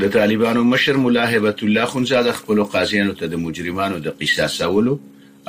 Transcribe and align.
د 0.00 0.08
طالبانو 0.16 0.64
مشر 0.70 0.96
ملا 1.02 1.26
هیبت 1.32 1.62
الله 1.64 1.84
خونزاده 1.92 2.32
خپل 2.38 2.58
قاضیانو 2.72 3.12
ته 3.20 3.26
د 3.34 3.40
مجرمانو 3.42 3.98
د 4.06 4.14
قصاصولو 4.20 4.94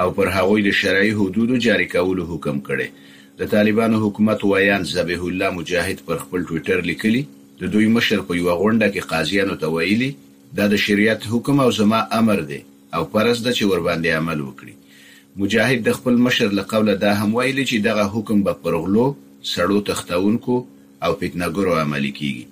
او 0.01 0.07
پر 0.19 0.27
هغوی 0.35 0.61
د 0.67 0.71
شرعي 0.81 1.11
حدودو 1.21 1.57
جاری 1.63 1.85
کولو 1.93 2.25
حکم 2.27 2.59
کړی 2.59 2.87
د 3.41 3.49
طالبانو 3.53 3.97
حکومت 4.05 4.43
ویان 4.51 4.83
ذبیح 4.91 5.23
الله 5.29 5.49
مجاهد 5.55 6.05
پر 6.09 6.17
خپل 6.23 6.45
ټوئیټر 6.47 6.81
لیکلی 6.89 7.23
د 7.61 7.73
دوی 7.73 7.87
مشر 7.95 8.21
په 8.29 8.33
یو 8.39 8.55
غونډه 8.61 8.89
کې 8.93 9.09
قاضیانو 9.13 9.55
ته 9.63 9.71
ویلي 9.75 10.11
دا 10.59 10.67
د 10.73 10.81
شریعت 10.85 11.27
حکم 11.31 11.59
او 11.63 11.69
زما 11.79 11.99
امر 12.19 12.41
دی 12.53 12.59
او 12.99 13.01
پرز 13.15 13.41
د 13.47 13.51
چې 13.51 13.71
ور 13.71 13.83
باندې 13.87 14.21
عمل 14.21 14.45
وکړي 14.45 15.35
مجاهد 15.43 15.85
د 15.89 15.97
خپل 15.99 16.21
مشر 16.29 16.55
لقوله 16.61 16.93
دا 17.03 17.11
هم 17.23 17.29
ویلي 17.39 17.65
چې 17.71 17.83
دغه 17.89 18.07
حکم 18.15 18.43
به 18.47 18.61
پرغلو 18.67 19.05
سړو 19.53 19.85
تختونکو 19.91 20.57
او 21.03 21.13
فتنګرو 21.17 21.77
عملي 21.83 22.13
کیږي 22.21 22.47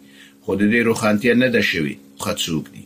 خو 0.50 0.56
د 0.62 0.64
دې 0.74 0.82
روښانتیا 0.90 1.34
نه 1.44 1.48
ده 1.56 1.62
شوې 1.72 1.96
خو 2.22 2.32
څوک 2.44 2.66
دي 2.74 2.84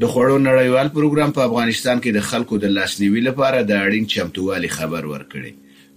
د 0.00 0.02
خوړو 0.12 0.36
نړیوال 0.48 0.88
پروګرام 0.96 1.30
په 1.36 1.40
افغانستان 1.48 1.96
کې 2.04 2.10
د 2.16 2.20
خلکو 2.30 2.54
د 2.64 2.66
لاسنیوي 2.76 3.22
لپاره 3.28 3.58
د 3.60 3.72
اړین 3.86 4.04
چمتووالي 4.12 4.70
خبر 4.76 5.02
ورکړي 5.14 5.50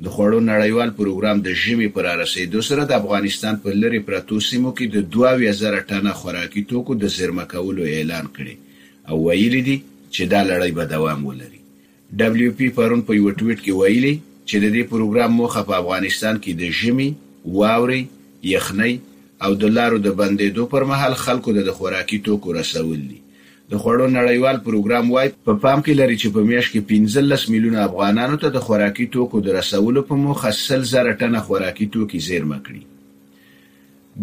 د 0.03 0.05
خوړو 0.15 0.39
نړیوال 0.47 0.89
پروګرام 1.01 1.37
د 1.49 1.59
ژمي 1.65 1.89
پر 1.99 2.05
رسیدو 2.23 2.63
سره 2.69 2.83
د 2.91 2.97
افغانستان 3.01 3.61
په 3.67 3.75
لری 3.83 4.01
پرتو 4.09 4.39
سیمو 4.47 4.73
کې 4.77 4.85
د 4.95 4.97
2000 5.17 5.79
ټنه 5.91 6.15
خوراکي 6.23 6.65
توکو 6.73 6.97
د 7.03 7.13
زیرمه 7.19 7.45
کولو 7.53 7.87
اعلان 7.93 8.33
کړي 8.39 8.55
او 9.11 9.21
ویلي 9.27 9.61
دي 9.71 9.79
چې 9.85 10.21
دا 10.33 10.41
لړۍ 10.49 10.71
به 10.79 10.89
دوام 10.97 11.25
ولري 11.29 11.61
دبليو 12.25 12.57
پی 12.63 12.73
پرون 12.81 13.05
په 13.11 13.21
یو 13.21 13.29
ټویټ 13.39 13.59
کې 13.65 13.77
ویلي 13.83 14.13
چې 14.17 14.55
د 14.63 14.67
دې 14.75 14.83
پروګرام 14.95 15.39
موخه 15.43 15.61
په 15.69 15.79
افغانستان 15.83 16.43
کې 16.43 16.51
د 16.61 16.79
ژمي 16.83 17.09
واوري 17.63 18.03
یخنۍ 18.59 18.93
او 19.45 19.51
د 19.61 19.63
لارو 19.77 19.97
د 20.05 20.15
بندیدو 20.19 20.65
پر 20.73 20.83
مهال 20.91 21.13
خلکو 21.25 21.53
ته 21.57 21.61
د 21.67 21.75
خوراکي 21.79 22.19
توکو 22.27 22.53
رسول 22.59 23.01
دي 23.09 23.19
د 23.71 23.79
خوړو 23.81 24.07
نړیوال 24.07 24.57
پروګرام 24.65 25.11
وايي 25.13 25.29
په 25.33 25.43
پا 25.45 25.53
پام 25.63 25.79
کې 25.85 25.93
لري 25.99 26.17
چې 26.21 26.27
په 26.37 26.49
میاشت 26.49 26.71
کې 26.73 26.81
15 27.19 27.45
میلیونه 27.53 27.79
افغانانو 27.83 28.37
ته 28.45 28.49
د 28.55 28.65
خوراکي 28.65 29.05
توکو 29.15 29.39
د 29.45 29.53
رسولو 29.59 30.01
په 30.09 30.15
موخه 30.23 30.49
1000 30.49 31.17
ټنه 31.21 31.39
خوراکي 31.45 31.85
توکي 31.93 32.19
زیرمه 32.29 32.57
کړي 32.65 33.61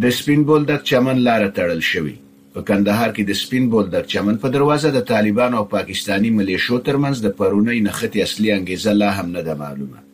د 0.02 0.10
سپین 0.18 0.42
بولدک 0.50 0.84
چمن 0.90 1.22
لار 1.28 1.46
تړل 1.50 1.80
شوی 1.92 2.14
په 2.54 2.62
کندهار 2.68 3.10
کې 3.16 3.22
د 3.30 3.38
سپین 3.40 3.66
بولدک 3.72 4.06
چمن 4.14 4.36
په 4.44 4.48
دروازه 4.58 4.90
د 4.98 5.06
طالبانو 5.08 5.56
او 5.62 5.64
پاکستانی 5.72 6.30
ملیشو 6.36 6.78
ترمنځ 6.90 7.26
د 7.26 7.34
پرونی 7.40 7.80
نختی 7.88 8.22
اصلي 8.26 8.52
انګیزه 8.58 8.96
لا 9.02 9.10
هم 9.10 9.30
نه 9.34 9.42
ده 9.48 9.54
معلومه 9.64 10.06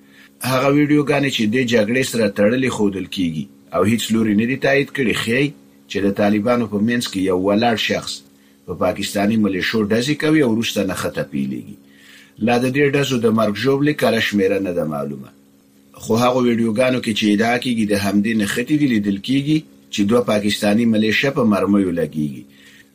هغه 0.52 0.72
ویډیوګانې 0.76 1.30
چې 1.36 1.52
د 1.54 1.68
جګړې 1.74 2.10
سره 2.12 2.34
تړلې 2.40 2.68
خودل 2.78 3.04
کیږي 3.18 3.44
او 3.78 3.84
هیڅ 3.92 4.06
لوري 4.12 4.34
نه 4.40 4.46
دی 4.50 4.56
تایید 4.66 4.90
کړي 4.96 5.14
خی 5.22 5.44
چې 5.90 5.98
د 6.04 6.14
طالبانو 6.20 6.66
په 6.72 6.78
منځ 6.88 7.04
کې 7.12 7.20
یو 7.30 7.36
ولاړ 7.46 7.76
شخص 7.88 8.12
په 8.66 8.72
پا 8.74 8.78
پاکستانی 8.84 9.36
ملیشو 9.44 9.80
ډزې 9.92 10.14
کوي 10.22 10.40
او 10.46 10.52
روسته 10.58 10.86
نه 10.90 10.94
خطه 11.02 11.22
پیلېږي 11.32 11.76
لا 12.48 12.58
د 12.64 12.74
دې 12.76 12.84
ډزو 12.96 13.18
د 13.24 13.34
مرګ 13.40 13.54
ژوبلې 13.64 13.94
کله 14.02 14.20
شمیره 14.28 14.58
نه 14.66 14.72
ده 14.78 14.84
معلومه 14.94 15.28
خو 16.04 16.16
هغه 16.24 16.42
ویډیوګانو 16.46 17.02
کې 17.04 17.12
چې 17.18 17.24
ادعا 17.34 17.56
کیږي 17.64 17.84
د 17.92 17.94
همدې 18.06 18.34
نه 18.40 18.46
خطې 18.54 18.76
دی 18.82 18.86
لیدل 18.94 19.18
کیږي 19.28 19.58
چې 19.92 20.00
دوه 20.10 20.22
پاکستانی 20.32 20.84
ملیشه 20.94 21.30
په 21.36 21.42
پا 21.44 21.50
مرمیو 21.52 21.92
لګیږي 22.00 22.42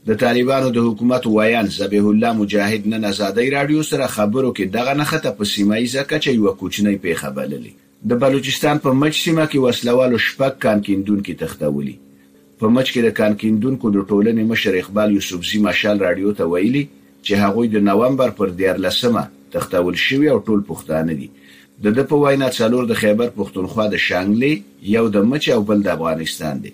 د 0.10 0.20
طالبانو 0.26 0.70
د 0.78 0.90
حکومت 0.90 1.28
وایان 1.36 1.68
زبیح 1.80 2.10
الله 2.12 2.32
مجاهد 2.42 2.88
نن 2.94 3.06
ازادۍ 3.12 3.48
رادیو 3.58 3.84
سره 3.92 4.12
خبرو 4.18 4.54
کې 4.58 4.74
دغه 4.78 5.00
نخته 5.04 5.38
په 5.40 5.52
سیمایي 5.54 5.88
ځکه 5.96 6.24
چې 6.26 6.38
یو 6.42 6.56
کوچنی 6.64 6.98
پیښه 7.08 7.34
بللې 7.40 7.74
د 8.10 8.12
بلوچستان 8.24 8.76
په 8.84 8.90
مچ 9.00 9.14
سیمه 9.26 9.44
کې 9.52 9.58
وسلوالو 9.66 10.18
شپږ 10.28 10.54
کانکیندونکو 10.66 11.34
تختولي 11.42 11.92
په 12.60 12.66
مچ 12.78 12.88
کې 12.94 13.02
د 13.06 13.10
کانکیندونکو 13.22 13.86
د 13.96 13.98
ټولنې 14.12 14.44
مشر 14.52 14.74
اقبال 14.80 15.10
یوسفزی 15.18 15.60
مشال 15.66 15.98
رادیو 16.06 16.32
ته 16.40 16.48
ویلي 16.54 16.82
چې 17.26 17.34
هغوی 17.44 17.68
د 17.74 17.84
نومبر 17.90 18.30
پر 18.40 18.50
14مه 18.62 19.24
تختول 19.58 19.96
شوی 20.06 20.28
او 20.34 20.38
ټول 20.48 20.60
پښتانه 20.72 21.12
دي 21.20 21.28
د 21.88 21.94
د 22.00 22.08
په 22.10 22.16
وینا 22.24 22.48
څلور 22.60 22.88
د 22.94 23.00
خیبر 23.04 23.28
پښتونخوا 23.40 23.86
د 23.94 24.02
شانګلې 24.06 24.54
یو 24.96 25.04
د 25.18 25.28
مچ 25.34 25.50
او 25.58 25.62
بل 25.70 25.84
د 25.90 25.94
افغانستان 25.98 26.64
دي 26.66 26.72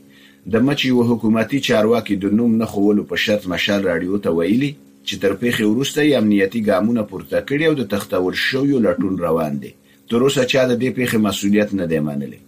د 0.56 0.64
مچ 0.70 0.86
یو 0.92 1.06
حکومتي 1.12 1.60
چارواکي 1.70 2.18
د 2.24 2.34
نوم 2.40 2.54
نه 2.64 2.70
خولو 2.76 3.04
په 3.12 3.24
شرط 3.26 3.50
مشال 3.56 3.82
رادیو 3.92 4.22
ته 4.28 4.34
ویلي 4.40 4.72
چې 4.78 5.14
تر 5.26 5.34
پیښې 5.42 5.66
وروسته 5.74 6.20
امنیتي 6.22 6.62
ګامونه 6.72 7.06
پورته 7.12 7.42
کړي 7.50 7.66
او 7.72 7.78
د 7.84 7.90
تختول 7.96 8.40
شویو 8.46 8.82
لټون 8.88 9.22
روان 9.28 9.60
دي 9.66 9.74
تر 10.10 10.22
اوسه 10.26 10.44
چا 10.52 10.62
د 10.68 10.74
دې 10.82 10.90
پیښې 10.98 11.18
مسؤلیت 11.28 11.74
نه 11.80 11.86
دی 11.92 12.00
منلی 12.08 12.40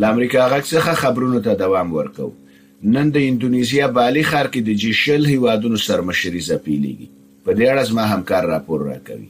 له 0.00 0.06
امریکا 0.14 0.42
غږ 0.52 0.64
څخه 0.74 0.92
خبرونو 1.02 1.40
ته 1.46 1.54
دوام 1.62 1.88
ورکو 1.96 2.28
نن 2.94 3.06
د 3.14 3.16
انډونیزیا 3.16 3.88
بالی 3.96 4.22
ښار 4.30 4.46
کې 4.52 4.58
د 4.58 4.70
جی 4.82 4.92
شل 5.00 5.26
هیوادونو 5.32 5.76
سرمشري 5.86 6.40
زپیلېږي 6.48 7.08
په 7.44 7.50
دې 7.52 7.66
اړه 7.72 7.82
زما 7.90 8.04
همکار 8.12 8.44
راپور 8.52 8.80
راکوي 8.80 9.28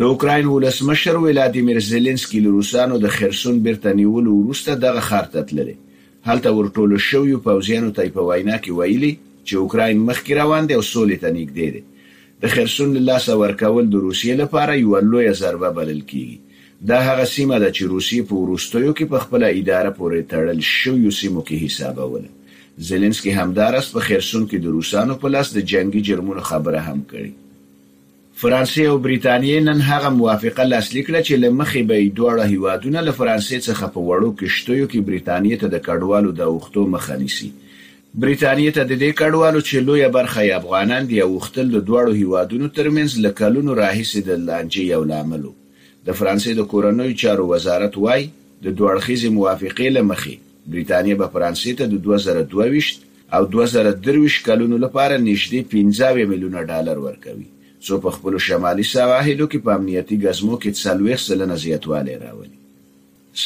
د 0.00 0.12
اوکرين 0.12 0.46
ولسمشر 0.48 1.16
ولادیمیر 1.22 1.78
زيلنسکي 1.90 2.40
له 2.44 2.50
روسانو 2.58 2.98
د 3.04 3.14
خرسون 3.16 3.62
برتنیولو 3.66 4.36
وروسته 4.42 4.74
دغه 4.84 5.00
خارته 5.08 5.42
تللی 5.50 5.76
هلته 6.28 6.48
ورټول 6.48 6.96
شو 7.08 7.24
یو 7.32 7.38
پوزیانو 7.48 7.92
ته 7.98 8.08
په 8.18 8.28
وینا 8.28 8.56
کې 8.64 8.70
ویلي 8.78 9.12
چې 9.44 9.54
اوکرين 9.64 10.04
مخکې 10.10 10.30
روان 10.42 10.66
دی 10.70 10.74
او 10.78 10.82
سولې 10.82 11.20
ته 11.24 11.32
نږدې 11.32 11.70
دی 11.76 11.82
د 12.42 12.46
خرسون 12.54 12.90
له 12.96 13.00
لاسه 13.10 13.32
ورکول 13.42 13.84
د 13.90 13.96
روسیې 14.06 14.34
لپاره 14.42 14.72
یوه 14.84 14.98
لویه 15.10 15.34
ضربه 15.42 15.68
بلل 15.78 16.00
کیږي 16.10 16.38
دا 16.90 16.98
هغه 17.08 17.24
سیمه 17.34 17.56
ده 17.62 17.68
چې 17.76 17.82
روسیې 17.94 18.22
په 18.28 18.34
وروستیو 18.42 18.92
کې 18.98 19.04
په 19.12 19.18
خپله 19.24 19.46
اداره 19.60 19.90
پورې 19.98 20.18
تړل 20.32 20.58
شویو 20.70 21.10
سیمو 21.20 21.42
کې 21.48 21.56
حسابوله 21.64 22.28
زلنسکي 22.88 23.30
همداراست 23.38 23.92
په 23.96 24.00
خرسون 24.06 24.44
کې 24.50 24.56
د 24.64 24.76
روسانو 24.76 25.14
په 25.22 25.28
لاس 25.34 25.54
د 25.56 25.68
جنگي 25.72 26.00
جرمونو 26.08 26.40
خبره 26.50 26.80
هم 26.88 26.98
کړې 27.12 27.30
فرانسې 28.42 28.78
او 28.90 28.96
بریتانیې 29.06 29.60
نن 29.68 29.78
هغه 29.90 30.08
موافقه 30.20 30.62
لاسلیک 30.72 31.08
کړه 31.10 31.20
چې 31.26 31.34
لمخې 31.44 31.82
به 31.88 31.96
دواړه 32.18 32.44
هیوادونه 32.52 32.98
له 33.06 33.12
فرانسې 33.20 33.58
څخه 33.68 33.84
په 33.94 34.00
وړو 34.08 34.28
کشتیو 34.40 34.86
کې 34.92 35.00
بریتانیې 35.08 35.54
ته 35.60 35.66
د 35.74 35.76
کډوالو 35.86 36.30
د 36.38 36.40
اوختو 36.52 36.82
مخه 36.94 37.16
نیسي 37.22 37.50
برېټانیې 38.20 38.70
ته 38.76 38.82
د 38.90 38.92
دې 39.02 39.10
کډوالو 39.20 39.60
چې 39.68 39.76
لویه 39.88 40.08
برخه 40.16 40.40
یې 40.44 40.52
افغانان 40.60 41.02
دي 41.10 41.16
او 41.24 41.28
غوښتل 41.36 41.66
د 41.72 41.78
دواړو 41.88 42.12
هیوادونو 42.20 42.66
ترمنځ 42.78 43.10
له 43.24 43.30
کلونو 43.40 43.70
راهیسې 43.82 44.20
د 44.24 44.30
لانجې 44.48 44.82
یو 44.94 45.02
لامل 45.10 45.44
د 46.06 46.08
فرانسې 46.18 46.52
د 46.58 46.66
کورنیو 46.72 47.18
چارو 47.22 47.44
وزارت 47.52 47.94
وایي 48.04 48.26
د 48.64 48.66
دوړخیزې 48.78 49.28
موافقې 49.38 49.88
لمخې 49.96 50.34
بریتانیا 50.72 51.14
به 51.20 51.26
فرانسې 51.34 51.70
ته 51.78 51.84
د 51.92 51.94
2022 52.06 52.90
او 53.36 53.42
2023 53.54 54.36
کلونو 54.48 54.76
لپاره 54.84 55.14
نږدې 55.28 55.60
15 55.76 56.28
میلیونه 56.32 56.60
ډالر 56.72 56.96
ورکوي 57.06 57.48
څو 57.88 57.94
په 58.04 58.10
خپل 58.16 58.36
شمالي 58.48 58.84
سواحلو 58.94 59.46
کې 59.52 59.58
په 59.68 59.70
امنیتي 59.78 60.18
غزمو 60.26 60.58
کې 60.62 60.70
څلويخ 60.84 61.18
سلنه 61.28 61.56
زیاتوالی 61.64 62.14
راولي 62.26 62.56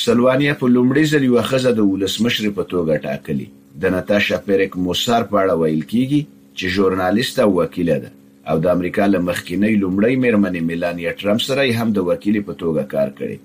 سلوانیا 0.02 0.56
په 0.64 0.72
لومړي 0.78 1.04
ځل 1.12 1.24
یو 1.30 1.42
خزه 1.52 1.70
د 1.78 1.88
ولسمشر 1.94 2.50
په 2.58 2.68
توګه 2.74 3.06
ټاکلی 3.06 3.48
د 3.82 3.92
ناتاشا 3.94 4.36
پیریک 4.46 4.72
موسار 4.86 5.22
په 5.30 5.36
اړه 5.42 5.54
ویل 5.60 5.82
کیږي 5.92 6.20
چې 6.56 6.72
ژورنالیست 6.74 7.36
او 7.44 7.50
وکیل 7.58 7.90
ده 8.04 8.10
او 8.50 8.56
د 8.64 8.72
امریکا 8.76 9.04
له 9.12 9.18
مخکینۍ 9.28 9.74
لومړۍ 9.82 10.12
میرمنې 10.22 10.60
میلانیا 10.68 11.10
ټرمپ 11.20 11.40
سره 11.48 11.62
هم 11.78 11.88
د 11.96 12.08
وکیل 12.10 12.36
په 12.48 12.52
توګه 12.62 12.82
کار 12.94 13.08
کړی 13.18 13.38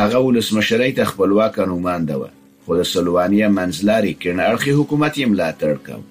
هغه 0.00 0.18
ولسمشری 0.26 0.90
ته 0.98 1.04
خپلواک 1.12 1.58
نومانده 1.72 2.14
و 2.20 2.24
خو 2.66 2.78
د 2.80 2.90
سلوانیا 2.94 3.48
منځلاري 3.60 4.12
کڼ 4.22 4.36
اړخي 4.50 4.72
حکومت 4.80 5.12
یې 5.20 5.26
ملاتړ 5.32 5.74
کاوه 5.86 6.10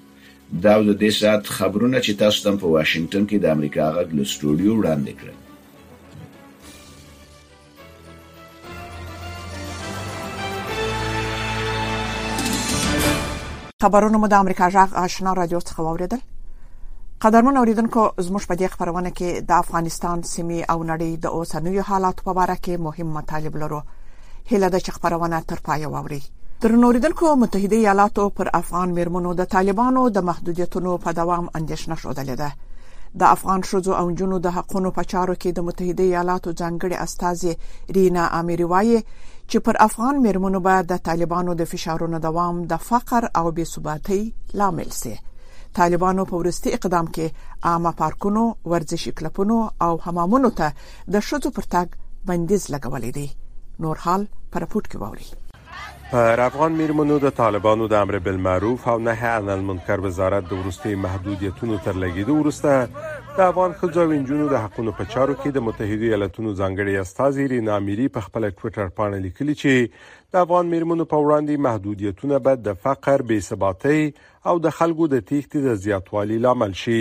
دا 0.64 0.74
د 0.88 0.96
دې 1.02 1.12
سات 1.22 1.54
خبرونه 1.58 1.98
چې 2.06 2.12
تاسو 2.24 2.40
تم 2.48 2.56
په 2.64 2.74
واشنگټن 2.76 3.24
کې 3.30 3.38
د 3.40 3.56
امریکا 3.56 3.86
غږ 3.98 4.10
له 4.18 4.24
سټوډیو 4.34 4.72
وړاندې 4.80 5.14
کړل 5.22 5.38
خبرونه 13.82 14.18
مو 14.18 14.28
د 14.32 14.34
امریکا 14.44 14.66
جغ 14.76 14.90
آشنا 15.04 15.32
رادیو 15.38 15.60
څخه 15.68 15.80
اوریدل 15.92 16.20
قدرمن 17.24 17.56
اوریدونکو 17.62 18.02
زموږ 18.28 18.44
په 18.50 18.56
دې 18.60 18.68
خبرونه 18.74 19.10
کې 19.20 19.30
د 19.52 19.56
افغانستان 19.64 20.18
سیمې 20.34 20.60
او 20.72 20.78
نړۍ 20.92 21.12
د 21.24 21.26
اوسنوي 21.38 21.82
حالات 21.90 22.18
په 22.26 22.32
اړه 22.44 22.56
کې 22.64 22.74
مهم 22.88 23.10
مطالب 23.18 23.54
لرو 23.62 23.80
هله 24.52 24.68
د 24.76 24.86
خبرونه 24.98 25.38
تر 25.54 25.60
پای 25.70 25.82
ووري 25.96 26.22
تر 26.66 26.72
نوریدونکو 26.84 27.26
متحده 27.46 27.78
ایالاتو 27.80 28.24
پر 28.42 28.48
افغان 28.62 28.90
مرمنو 29.00 29.32
د 29.40 29.44
طالبانو 29.56 30.04
د 30.18 30.28
محدودیتونو 30.30 30.92
په 31.06 31.10
دوام 31.22 31.46
اندیشنه 31.62 31.96
شوه 32.02 32.14
ده 32.42 32.50
د 33.20 33.24
افغان 33.36 33.62
شوزو 33.70 33.92
او 34.02 34.04
جنو 34.20 34.38
د 34.46 34.54
حقونو 34.58 34.90
په 34.98 35.04
چارو 35.14 35.34
کې 35.42 35.50
د 35.56 35.60
متحده 35.70 36.04
ایالاتو 36.10 36.50
ځانګړي 36.62 36.96
استاذ 37.06 37.40
رینا 37.98 38.26
اميري 38.40 38.68
وایي 38.74 39.00
چې 39.50 39.58
پر 39.68 39.76
افغان 39.88 40.16
مرمنو 40.28 40.60
باید 40.68 40.86
د 40.92 40.96
طالبانو 41.10 41.52
د 41.62 41.70
فشارونو 41.72 42.18
دوام 42.28 42.56
د 42.72 42.88
فقر 42.92 43.24
او 43.42 43.46
بیسباتۍ 43.60 44.22
لامل 44.64 44.90
شي 45.02 45.14
طالبانو 45.78 46.22
په 46.32 46.42
ورستي 46.44 46.70
اقدام 46.80 47.06
کې 47.20 47.28
عامه 47.72 47.92
پارکونو 48.06 48.44
ورزشي 48.74 49.12
کلبونو 49.22 49.58
او 49.90 49.94
حمامونو 50.08 50.50
ته 50.62 50.74
د 51.16 51.28
شوزو 51.28 51.50
پرتګ 51.60 51.88
بندیز 52.32 52.64
لګولې 52.74 53.10
دي 53.22 53.28
نور 53.86 54.04
حال 54.08 54.28
پر 54.56 54.68
پټ 54.74 54.84
کې 54.92 55.02
ووري 55.04 55.41
پر 56.12 56.40
افغان 56.44 56.72
میرمنو 56.78 57.18
د 57.24 57.32
طالبانو 57.36 57.86
د 57.92 58.02
امر 58.06 58.16
بالمعروف 58.24 58.88
او 58.94 58.94
نهي 59.04 59.28
عن 59.34 59.50
المنکر 59.54 60.02
وزارت 60.06 60.48
د 60.48 60.56
ورستي 60.64 60.96
محدودیتونو 61.04 61.78
تر 61.86 61.94
لګیدو 62.02 62.34
ورسته 62.40 63.38
د 63.38 63.38
افغان 63.46 63.76
خځو 63.84 64.02
او 64.06 64.12
نجونو 64.16 64.48
د 64.54 64.64
حقونو 64.66 64.94
په 64.98 65.06
چارو 65.14 65.36
کې 65.38 65.56
د 65.58 65.64
متحده 65.68 66.10
ایالاتونو 66.10 66.52
ځانګړي 66.62 67.02
استاذ 67.04 67.40
رینا 67.54 67.78
میری 67.86 68.08
په 68.18 68.24
خپل 68.26 68.48
ټوئیټر 68.58 68.92
باندې 68.98 69.28
لیکلي 69.28 69.56
چې 69.62 70.34
د 70.36 70.42
افغان 70.42 70.74
میرمنو 70.74 71.06
په 71.14 71.22
وړاندې 71.22 71.64
محدودیتونه 71.70 72.42
به 72.50 72.60
د 72.68 72.76
فقر، 72.88 73.24
بې 73.32 73.48
ثباتۍ 73.48 74.04
او 74.52 74.62
د 74.68 74.76
خلکو 74.82 75.10
د 75.16 75.24
تېښتې 75.32 75.70
د 75.70 75.80
زیاتوالي 75.86 76.42
لامل 76.48 76.78
شي. 76.84 77.00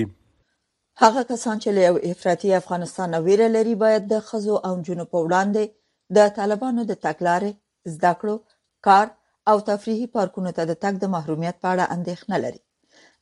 هغه 1.06 1.26
کسان 1.32 1.64
چې 1.64 1.80
له 1.80 2.12
افراطي 2.14 2.54
افغانستان 2.62 3.18
ویره 3.26 3.50
لري 3.58 3.74
باید 3.84 4.08
د 4.14 4.22
خځو 4.30 4.62
او 4.70 4.72
نجونو 4.78 5.10
په 5.12 5.26
وړاندې 5.26 5.76
د 6.20 6.32
طالبانو 6.40 6.88
د 6.94 7.02
تګلارې 7.08 7.94
زده 7.98 8.16
کړو 8.24 8.38
کار 8.82 9.10
او 9.50 9.60
تفریحي 9.70 10.06
پارکونو 10.18 10.50
ته 10.58 10.62
د 10.70 10.72
تګ 10.84 10.94
د 11.04 11.10
محرومیت 11.14 11.56
په 11.62 11.68
اړه 11.74 11.84
اندېښنه 11.96 12.36
لري 12.44 12.60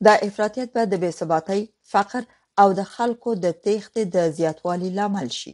دا 0.08 0.14
افراطیت 0.28 0.69
به 0.75 0.82
د 0.90 0.94
بې 1.02 1.10
ثباتۍ 1.20 1.60
فقر 1.93 2.22
او 2.64 2.69
د 2.81 2.84
خلکو 2.96 3.31
د 3.44 3.56
تېښتې 3.64 4.02
د 4.19 4.31
زیاتوالي 4.40 4.90
لامل 4.99 5.28
شي 5.40 5.52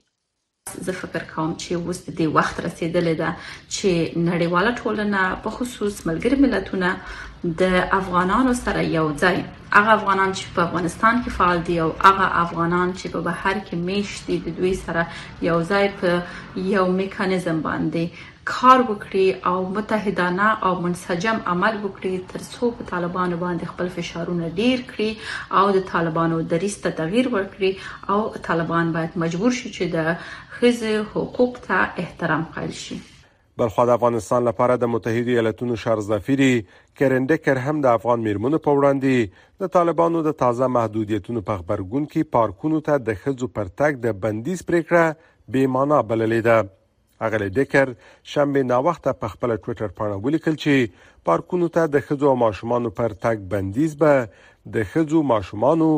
زه 0.89 0.93
فکر 1.01 1.23
کوم 1.35 1.51
چې 1.63 1.71
اوس 1.85 1.99
د 2.07 2.17
دې 2.19 2.29
وخت 2.39 2.57
رسیدلې 2.69 3.15
ده 3.23 3.31
چې 3.75 3.91
نړیواله 4.29 4.71
ټولنه 4.83 5.21
په 5.47 5.51
خصوص 5.57 5.95
ملګری 6.11 6.37
ملتونه 6.45 6.89
د 7.63 7.75
افغانانو 8.01 8.53
سره 8.65 8.81
یو 8.99 9.07
ځای 9.23 9.37
هغه 9.77 9.93
افغانان 9.99 10.31
چې 10.39 10.47
په 10.59 10.67
افغانستان 10.67 11.15
کې 11.23 11.31
فعال 11.41 11.59
دي 11.71 11.77
او 11.87 11.89
هغه 12.07 12.27
افغانان 12.45 12.89
چې 12.99 13.07
په 13.15 13.21
بهر 13.31 13.57
کې 13.67 13.75
میشتي 13.89 14.35
د 14.47 14.57
دوی 14.61 14.75
سره 14.85 15.03
یو 15.49 15.59
ځای 15.71 15.87
په 16.03 16.11
یو 16.75 16.85
میکانیزم 17.03 17.59
باندې 17.69 18.05
کار 18.51 18.81
وکړي 18.87 19.27
او 19.51 19.61
متحدانه 19.75 20.49
او 20.71 20.73
منسجم 20.87 21.39
عمل 21.53 21.79
وکړي 21.85 22.29
ترڅو 22.33 22.69
په 22.81 22.87
طالبانو 22.91 23.39
باندې 23.45 23.73
خپل 23.73 23.89
فشارونه 23.95 24.51
ډیر 24.59 24.83
کړي 24.91 25.57
او 25.61 25.65
د 25.77 25.87
طالبانو 25.91 26.41
دریس 26.53 26.77
ته 26.85 26.97
تغییر 27.01 27.31
ورکړي 27.37 28.13
او 28.17 28.45
طالبان 28.51 28.93
باید 28.99 29.17
مجبور 29.25 29.57
شي 29.61 29.73
چې 29.79 29.97
د 29.97 30.21
خزه 30.59 31.03
حقوق 31.17 31.61
ته 31.69 31.81
احترام 32.05 32.45
قائل 32.59 32.77
شي 32.83 32.99
بلخو 33.63 33.87
د 33.91 33.97
افغانستان 34.01 34.47
لپاره 34.51 34.77
د 34.85 34.93
متحده 34.95 35.35
ایالاتونو 35.39 35.81
شارزافيري 35.81 36.53
کرنده 37.01 37.41
کر 37.49 37.61
هم 37.67 37.77
د 37.87 37.99
افغان 38.01 38.25
میرمنو 38.31 38.61
په 38.71 38.79
وړاندې 38.79 39.67
د 39.67 39.73
طالبانو 39.79 40.23
د 40.31 40.37
تازه 40.47 40.71
محدودیتونو 40.79 41.45
په 41.51 41.63
خبرګون 41.65 42.09
کې 42.15 42.35
پارکونو 42.41 42.83
ته 42.89 43.03
د 43.11 43.21
خزو 43.25 43.51
پرتګ 43.59 44.03
د 44.07 44.19
بندیز 44.25 44.65
پریکړه 44.73 45.31
به 45.57 45.75
معنا 45.77 46.03
بللې 46.09 46.49
ده 46.49 46.65
اغلی 47.27 47.49
ډیکر 47.59 47.93
شنبه 48.33 48.63
ناوخته 48.71 49.13
په 49.23 49.35
خپل 49.35 49.55
ټوئیټر 49.65 49.93
پاڼه 50.01 50.17
ولیکل 50.27 50.59
چې 50.65 51.23
پارکونو 51.29 51.69
ته 51.77 51.93
د 51.95 52.05
خځو 52.09 52.31
او 52.33 52.39
ماشومانو 52.43 52.91
پر 53.01 53.15
تګ 53.25 53.47
بندیز 53.55 53.97
به 54.03 54.27
د 54.77 54.91
خځو 54.95 55.23
ماشومانو 55.31 55.89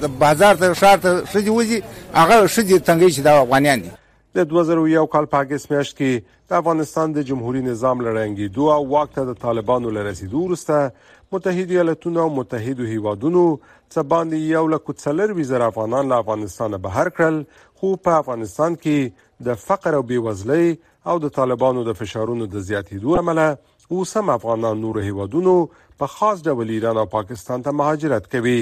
د 0.02 0.16
بازار 0.24 0.56
ته 0.64 0.74
شار 0.82 0.98
ته 1.06 1.14
شدي 1.34 1.52
وځي 1.54 1.78
هغه 2.16 2.48
شدي 2.56 2.80
تنګي 2.88 3.10
چې 3.16 3.22
د 3.28 3.30
افغانان 3.44 3.86
دي 3.86 3.92
د 4.40 4.50
2001 4.54 5.08
کال 5.14 5.30
په 5.36 5.46
اگست 5.46 5.72
میاشت 5.74 5.96
کې 6.00 6.28
د 6.50 6.58
افغانستان 6.62 7.14
د 7.18 7.28
جمهوریت 7.30 7.68
نظام 7.70 8.04
لړنګي 8.08 8.50
دوه 8.58 8.76
واک 8.96 9.16
ته 9.20 9.26
د 9.30 9.40
طالبانو 9.46 9.96
لرسیدو 10.00 10.44
وروسته 10.48 11.08
متحده 11.36 11.78
ایالاتونو 11.78 12.22
او 12.26 12.28
متحده 12.42 12.92
هیوادونو 12.92 13.46
څخه 13.62 14.04
باندې 14.16 14.44
یو 14.58 14.68
لک 14.74 14.92
څلور 15.06 15.36
وزیر 15.40 15.68
افغانان 15.70 16.12
له 16.14 16.20
افغانستانه 16.26 16.82
بهر 16.90 17.14
کړل 17.16 17.40
خو 17.80 17.96
په 18.10 18.20
افغانستان 18.24 18.78
کې 18.86 19.26
د 19.50 19.62
فقر 19.68 20.00
او 20.02 20.06
بیوزلۍ 20.12 20.68
او 21.10 21.16
د 21.20 21.28
طالبانو 21.38 21.84
د 21.90 21.92
فشارونو 22.00 22.44
د 22.54 22.56
زیاتېدو 22.70 23.12
عمله 23.22 23.50
اوس 23.96 24.12
هم 24.18 24.28
افغانان 24.40 24.76
نور 24.86 24.96
هیوادونو 25.08 25.54
په 26.02 26.06
خاص 26.16 26.38
ډول 26.50 26.68
ایران 26.78 26.98
او 27.04 27.08
پاکستان 27.16 27.60
ته 27.68 27.72
مهاجرت 27.82 28.26
کوي 28.36 28.58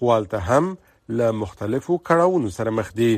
خو 0.00 0.06
البته 0.16 0.38
هم 0.50 0.64
له 1.20 1.26
مختلفو 1.42 1.94
کړهونو 2.08 2.48
سره 2.58 2.70
مخ 2.78 2.88
دي 3.02 3.12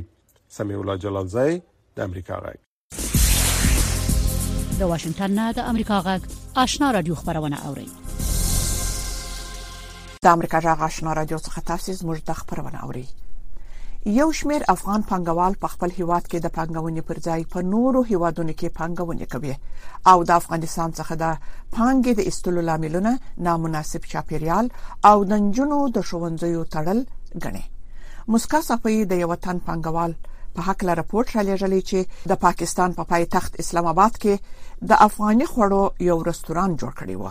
سمي 0.59 0.75
الله 0.81 0.97
جلالزای 1.07 1.51
د 1.97 1.99
امریکا 2.09 2.37
غږ 2.45 2.59
د 2.99 3.01
واشنگټن 3.15 5.31
نه 5.41 5.53
د 5.59 5.61
امریکا 5.75 5.97
غږ 6.11 6.23
آشنا 6.67 6.89
رادیو 6.99 7.15
خبرونه 7.23 7.57
اوري 7.71 7.89
د 10.25 10.27
امریکا 10.27 10.61
غږ 10.67 10.79
آشنا 10.91 11.11
رادیو 11.23 11.39
څخه 11.49 11.59
تاسیس 11.73 11.99
موږ 12.05 12.19
د 12.31 12.33
خبرونه 12.43 12.79
اوري 12.89 13.07
یو 14.07 14.33
شمیر 14.33 14.62
افغان 14.69 15.02
پنګوال 15.02 15.54
په 15.62 15.69
خپل 15.69 15.90
هیواد 15.95 16.26
کې 16.28 16.38
د 16.42 16.47
پنګونې 16.59 17.02
پر 17.09 17.19
ځای 17.26 17.42
په 17.54 17.62
نورو 17.73 18.00
هیوادونو 18.11 18.52
کې 18.52 18.69
پنګونې 18.78 19.26
کوي 19.33 19.54
او 20.12 20.23
د 20.28 20.30
افغانستان 20.40 20.90
څخه 20.99 21.14
د 21.23 21.37
پنګې 21.76 22.12
د 22.21 22.30
استولو 22.30 22.61
لاملونه 22.69 23.12
نامناسب 23.49 24.04
چاپیریال 24.12 24.66
او 25.11 25.25
د 25.25 25.33
نجونو 25.49 25.78
د 25.97 26.07
شوونځیو 26.12 26.62
تړل 26.76 26.99
ګڼي 27.47 27.64
مسکا 28.35 28.61
صفوي 28.69 28.97
د 29.11 29.21
یو 29.23 29.28
وطن 29.30 29.59
پنګوال 29.69 30.12
په 30.54 30.61
حق 30.71 30.85
لاره 30.85 31.00
راپورټ 31.02 31.28
را 31.37 31.42
لېږلی 31.42 31.83
چې 31.90 31.99
د 32.35 32.42
پاکستان 32.47 32.90
په 32.95 33.04
پا 33.11 33.16
پایتخت 33.16 33.52
اسلام 33.64 33.87
آباد 33.95 34.12
کې 34.23 34.35
د 34.95 35.02
افغاني 35.09 35.47
خوړو 35.52 35.85
یو 36.11 36.16
رستوران 36.30 36.76
جوړ 36.85 36.92
کړی 36.99 37.14
و 37.23 37.25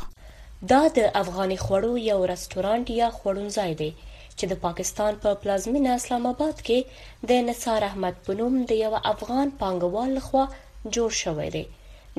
دا 0.73 0.81
د 0.99 1.09
افغاني 1.23 1.57
خوړو 1.65 1.93
یو 2.11 2.19
رستورانټ 2.33 2.87
یا 3.01 3.09
خوړنځای 3.17 3.73
دی 3.83 3.91
چې 4.39 4.47
د 4.51 4.55
پاکستان 4.65 5.15
په 5.23 5.31
پلازمینه 5.43 5.95
اسلام 5.99 6.25
آباد 6.31 6.59
کې 6.67 7.27
د 7.31 7.41
نثار 7.47 7.81
احمد 7.89 8.15
پنوم 8.27 8.53
د 8.71 8.77
یو 8.83 8.91
افغان 9.13 9.47
پانګوال 9.63 10.09
لخوا 10.19 10.43
جوړ 10.95 11.09
شوی 11.23 11.47
دی 11.55 11.63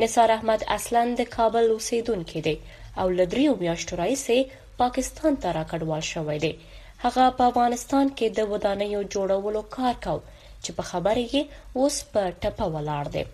نثار 0.02 0.28
احمد 0.36 0.60
اصلا 0.76 1.04
د 1.20 1.30
کابل 1.36 1.64
اوسیدونکی 1.76 2.40
دی 2.48 2.56
او 3.02 3.06
لدریو 3.20 3.52
میاشتو 3.64 3.92
راهیسې 4.02 4.38
پاکستان 4.82 5.32
ته 5.44 5.54
راکډوال 5.58 6.04
شوی 6.12 6.38
دی 6.44 6.52
هغه 7.06 7.24
په 7.40 7.44
افغانستان 7.52 8.06
کې 8.16 8.28
د 8.38 8.52
ودانیو 8.54 9.00
جوړولو 9.16 9.62
کار 9.78 9.94
کاوه 10.06 10.24
چې 10.64 10.70
په 10.78 10.82
خبره 10.92 11.22
یې 11.26 11.82
اوس 11.82 11.96
په 12.14 12.22
ټپه 12.42 12.66
ولاړ 12.74 13.04
دی 13.14 13.24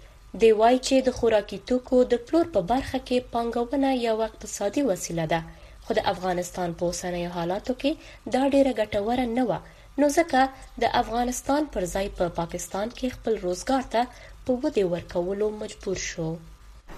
دی 0.42 0.50
وای 0.60 0.74
چې 0.86 0.96
د 1.06 1.18
خوراکي 1.20 1.58
توکو 1.70 1.98
د 2.14 2.24
پلور 2.28 2.46
په 2.56 2.66
برخه 2.72 2.98
کې 3.06 3.30
پانګونه 3.36 3.90
یو 4.06 4.16
اقتصادي 4.30 4.82
وسیله 4.92 5.26
ده 5.34 5.42
خو 5.88 5.94
د 5.96 6.02
افغانستان 6.10 6.72
په 6.78 6.86
اوسنیو 6.92 7.30
حالاتو 7.34 7.74
کې 7.80 8.30
دا 8.36 8.46
ډیره 8.54 8.70
ګټوره 8.78 9.26
نه 9.34 9.42
و 9.50 9.58
نو 10.02 10.06
ځکه 10.16 10.40
د 10.84 10.94
افغانستان 11.00 11.68
پر 11.76 11.84
ځای 11.94 12.06
په 12.16 12.22
پا 12.24 12.30
پاکستان 12.38 12.86
کې 12.98 13.14
خپل 13.16 13.34
روزګار 13.44 13.84
ته 13.92 14.02
په 14.48 14.56
ودی 14.64 14.84
ورکولو 14.94 15.48
مجبور 15.60 16.00
شو 16.06 16.26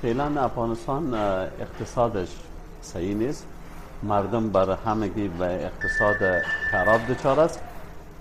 فعلا 0.04 0.28
افغانستان 0.48 1.10
اقتصادش 1.66 2.38
صحیح 2.92 3.14
نیست 3.24 4.08
مردم 4.14 4.48
بر 4.56 4.72
همگی 4.86 5.28
به 5.38 5.50
اقتصاد 5.70 6.20
خراب 6.70 7.06
دچار 7.12 7.40
است 7.46 7.60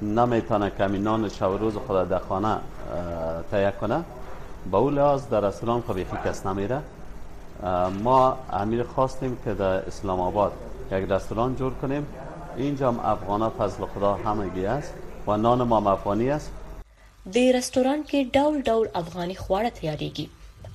نمیتونه 0.04 0.70
کمی 0.82 1.00
نان 1.08 1.30
شب 1.40 1.58
روز 1.64 1.76
خود 1.88 2.04
در 2.16 2.24
خانه 2.28 2.54
تهیه 3.52 3.74
کنه 3.82 4.04
به 4.72 4.78
اون 4.78 4.94
لحاظ 5.02 5.28
در 5.36 5.46
اسلام 5.54 5.82
خب 5.90 6.16
کس 6.30 6.46
نمیره 6.46 6.82
ما 8.04 8.38
امیر 8.52 8.84
خواستیم 8.84 9.38
که 9.46 9.54
در 9.54 9.64
اسلام 9.64 10.20
آباد 10.20 10.52
یک 10.92 11.12
رستوران 11.12 11.56
جور 11.56 11.74
کنیم 11.74 12.08
اینجا 12.56 12.88
هم 12.92 13.00
افغانا 13.00 13.50
فضل 13.60 13.86
خدا 13.86 14.14
همگی 14.14 14.66
است 14.66 14.94
و 15.28 15.38
نان 15.38 15.64
ما 15.64 15.92
افغانی 15.92 16.30
است 16.32 16.52
د 17.34 17.38
رستوران 17.56 18.04
کې 18.04 18.26
ډول 18.34 18.62
ډول 18.64 18.88
افغاني 18.96 19.36
خواړه 19.36 19.70
تیاریږي 19.80 20.28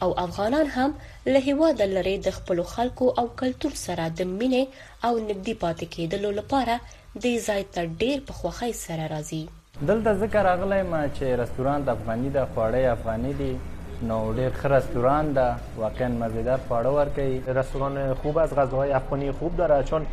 او 0.03 0.21
افغانان 0.21 0.67
هم 0.67 0.95
له 1.27 1.39
هیواد 1.41 1.83
لري 1.83 2.19
د 2.19 2.31
خپل 2.31 2.62
خلکو 2.62 3.15
او 3.19 3.27
کلتور 3.41 3.71
سره 3.85 4.09
د 4.09 4.21
مینې 4.39 4.67
او 5.05 5.29
نږدې 5.29 5.55
پاتې 5.62 5.87
کېدلو 5.95 6.31
لپاره 6.39 6.81
د 7.15 7.27
ځای 7.47 7.62
ته 7.75 7.87
ډیر 8.01 8.21
په 8.27 8.33
خوخۍ 8.33 8.73
سره 8.85 9.05
راځي 9.15 9.43
دلته 9.89 10.15
ذکر 10.15 10.45
اغلې 10.55 10.81
ما 10.93 11.03
چې 11.17 11.23
رستوران 11.43 11.83
د 11.85 11.89
افغاني 11.97 12.31
د 12.37 12.47
خواړه 12.55 12.81
افغاني 12.97 13.33
دي 13.41 13.53
نو 14.11 14.17
ډیر 14.37 14.51
ښه 14.61 14.69
رستوران 14.73 15.33
ده 15.33 15.57
واقعا 15.77 16.09
مزیدار 16.23 16.61
پاره 16.71 16.91
ورکوي 16.95 17.43
رستوران 17.59 18.15
خوب 18.23 18.39
از 18.45 18.55
غذاهای 18.59 18.93
افغانی 18.99 19.31
خوب 19.43 19.57
داره 19.57 19.85
چون 19.91 20.07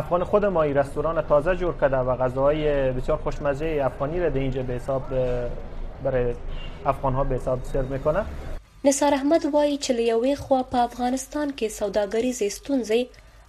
افغان 0.00 0.24
خود 0.30 0.44
ما 0.56 0.64
رستوران 0.78 1.22
تازه 1.28 1.54
جور 1.60 1.74
کرده 1.80 1.96
و 2.08 2.16
غذاهای 2.24 2.92
بسیار 2.98 3.18
خوشمزه 3.26 3.70
افغانی 3.90 4.20
را 4.20 4.30
به 4.30 4.40
اینجا 4.40 4.62
به 4.62 4.72
حساب 4.72 5.02
برای 6.04 6.34
افغان 6.94 7.14
ها 7.14 7.24
به 7.24 7.34
حساب 7.34 7.64
سرو 7.72 7.88
میکنه 7.92 8.24
نثار 8.84 9.14
احمد 9.14 9.44
وایي 9.52 9.78
چې 9.82 9.90
لوی 9.98 10.36
خوا 10.36 10.62
په 10.62 10.78
افغانستان 10.88 11.52
کې 11.58 11.64
سوداګری 11.64 12.34
زیستونځي 12.34 13.06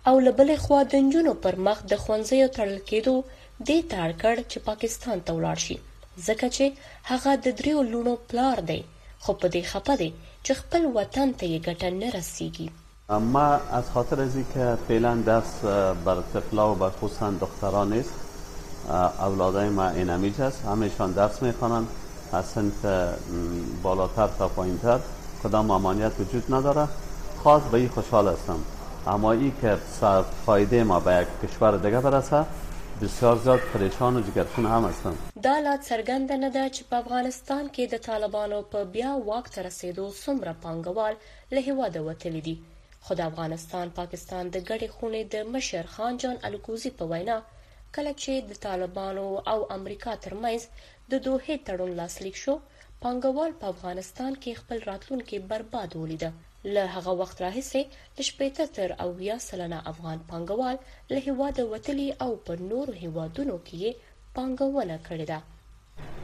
او 0.07 0.19
لبل 0.19 0.55
خوا 0.55 0.83
دنجونو 0.83 1.33
پر 1.33 1.55
مخ 1.67 1.83
د 1.85 1.93
خوانځي 1.95 2.53
تړل 2.57 2.79
کېدو 2.89 3.23
د 3.69 3.71
تارکړ 3.89 4.39
چې 4.49 4.57
پاکستان 4.71 5.21
ته 5.21 5.33
ولاړ 5.33 5.59
شي 5.59 5.79
ځکه 6.25 6.49
چې 6.49 6.63
هغه 7.13 7.35
د 7.47 7.55
دریو 7.63 7.81
لونو 7.93 8.15
پلار 8.31 8.59
دی 8.71 8.83
خب 9.23 9.35
په 9.41 9.47
دې 9.53 9.61
خپه 9.71 9.95
دی 10.01 10.09
چې 10.45 10.51
خپل 10.61 10.81
وطن 10.97 11.29
ته 11.39 11.45
یې 11.51 12.11
رسیږي 12.17 12.69
از 13.79 13.85
خاطر 13.93 14.21
از 14.21 14.33
که 14.53 14.75
فعلا 14.87 15.15
دست 15.27 15.61
بر 16.05 16.17
طفلا 16.33 16.71
و 16.71 16.75
بر 16.75 16.89
خصوصا 16.89 17.31
دختران 17.41 17.93
است 17.93 18.13
اولادای 19.19 19.69
ما 19.69 19.89
اینمیج 19.89 20.33
هست 20.41 20.65
همشان 20.65 21.11
درس 21.11 21.43
میخوانند 21.43 21.87
از 22.33 22.45
سنف 22.45 22.85
بالاتر 23.83 24.27
تا 24.37 24.47
پایینتر 24.49 24.99
کدام 25.43 25.71
امانیت 25.71 26.11
وجود 26.19 26.43
نداره 26.53 26.87
خاص 27.43 27.63
به 27.71 27.77
این 27.77 27.89
خوشحال 27.89 28.27
هستم 28.27 28.59
اما 29.07 29.31
ای 29.31 29.51
که 29.61 29.77
فایده 30.45 30.83
ما 30.83 30.99
به 30.99 31.27
یک 31.43 31.49
کشور 31.49 31.77
دیگه 31.77 31.99
برسه 31.99 32.45
بسیار 33.01 33.37
زیات 33.43 33.61
پریشان 33.73 34.13
او 34.17 34.21
جګرخون 34.27 34.65
هم 34.73 34.83
هستم 34.89 35.15
دا 35.45 35.55
لا 35.65 35.73
څرګنده 35.89 36.35
نه 36.45 36.49
ده 36.55 36.63
چې 36.75 36.81
په 36.89 36.95
افغانستان 37.03 37.63
کې 37.75 37.83
د 37.93 37.95
طالبانو 38.09 38.59
په 38.75 38.79
بیا 38.95 39.11
واک 39.29 39.45
ته 39.55 39.59
رسیدو 39.69 40.05
څومره 40.23 40.51
پانګوال 40.63 41.15
له 41.55 41.59
هیواده 41.67 41.99
وتلی 42.07 42.41
دي 42.47 42.55
خو 43.05 43.11
د 43.19 43.21
افغانستان 43.31 43.87
پاکستان 43.99 44.43
د 44.51 44.57
ګډې 44.69 44.87
خونې 44.95 45.21
د 45.33 45.35
مشر 45.55 45.85
خان 45.93 46.13
جان 46.21 46.37
الکوزي 46.49 46.91
په 46.99 47.03
وینا 47.11 47.37
کله 47.95 48.11
چې 48.21 48.31
د 48.49 48.63
طالبانو 48.67 49.27
او 49.51 49.59
امریکا 49.77 50.13
ترمنځ 50.25 50.61
د 51.11 51.25
دوه 51.25 51.45
تړون 51.67 51.91
لاسلیک 52.01 52.35
شو 52.43 52.53
پانګوال 53.03 53.51
په 53.53 53.57
پا 53.59 53.69
افغانستان 53.75 54.31
کې 54.41 54.59
خپل 54.61 54.77
راتلونکي 54.91 55.37
برباد 55.51 55.89
ولیده 56.01 56.31
له 56.73 56.85
هغه 56.91 57.11
وخت 57.17 57.41
راهیسې 57.43 57.81
ل 58.19 58.25
شپېته 58.27 58.65
تر 58.75 58.93
اویا 59.03 59.33
سلنه 59.47 59.79
افغان 59.91 60.21
پانګوال 60.29 60.77
له 61.13 61.19
هیواده 61.25 61.65
وتلي 61.73 62.05
او 62.25 62.29
په 62.47 62.63
نورو 62.69 62.95
هیوادونو 63.01 63.57
کې 63.67 63.99
پانګونه 64.37 64.97
کړې 65.09 65.27
ده 65.31 65.37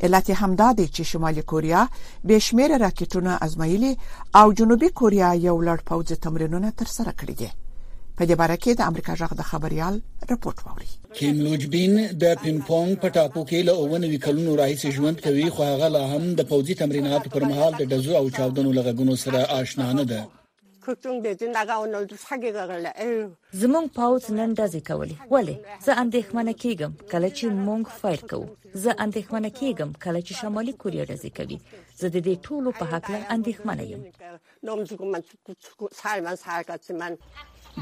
علت 0.07 0.27
هم 0.43 0.53
دا 0.63 0.69
دی 0.79 0.85
چې 0.95 1.03
شمالي 1.11 1.43
کوریا 1.51 1.83
بشمیر 2.29 2.71
راکټونه 2.85 3.33
ازمایلي 3.47 3.91
او 4.41 4.47
جنوبي 4.61 4.89
کوریا 5.01 5.31
یو 5.49 5.57
لړ 5.69 5.79
پوځي 5.89 6.17
تمرینونه 6.27 6.69
ترسره 6.83 7.13
کړي 7.21 7.35
دي 7.41 7.51
په 8.21 8.29
دې 8.29 8.35
باره 8.43 8.57
کې 8.63 8.71
د 8.79 8.81
امریکا 8.93 9.15
جغ 9.23 9.31
د 9.41 9.47
خبريال 9.51 9.95
رپورت 10.31 10.59
واوري 10.69 10.89
کیم 11.19 11.37
لوجبین 11.49 11.95
د 12.23 12.25
پینګ 12.45 12.59
په 13.03 13.09
ټاپو 13.19 13.41
کې 13.49 13.61
له 13.71 13.83
اون 13.83 14.09
وی 14.15 14.19
کلونو 14.29 14.55
راهیسې 14.57 14.89
ژوند 15.01 15.17
کوي 15.27 15.51
خو 15.59 15.63
هغه 15.73 15.89
لا 15.99 16.03
هم 16.13 16.23
د 16.35 16.41
پوځي 16.55 16.75
تمریناتو 16.83 17.31
پر 17.37 17.45
مهال 17.53 17.73
د 17.83 17.93
دزو 17.93 18.13
او 18.23 18.25
چاودنو 18.39 18.73
لغګونو 18.79 19.15
سره 19.25 19.41
آشنا 19.61 19.91
نه 19.93 20.05
ده 20.15 20.23
걱정되지 20.85 21.49
나가 21.57 21.71
오늘도 21.85 22.13
사기가 22.27 22.61
غړل 22.71 22.87
زمونږ 23.63 23.87
پاوڅ 23.99 24.23
نن 24.39 24.51
دازې 24.61 24.81
کولې 24.89 25.15
ولې 25.35 25.55
زه 25.87 25.93
اندېښمنه 26.05 26.53
کیږم 26.63 26.93
کله 27.13 27.29
چې 27.37 27.45
مونږ 27.69 27.83
فایر 28.01 28.21
کوو 28.31 28.47
زه 28.83 28.91
اندېښمنه 29.05 29.49
کیږم 29.61 29.91
کله 30.05 30.21
چې 30.27 30.33
شمالي 30.41 30.73
کوریا 30.83 31.05
راځي 31.11 31.31
کوي 31.39 31.59
زه 32.01 32.07
د 32.15 32.17
دې 32.27 32.35
ټولو 32.47 32.69
په 32.79 32.85
حق 32.93 33.05
له 33.15 33.19
اندېښمنه 33.37 33.83
یم 33.93 34.03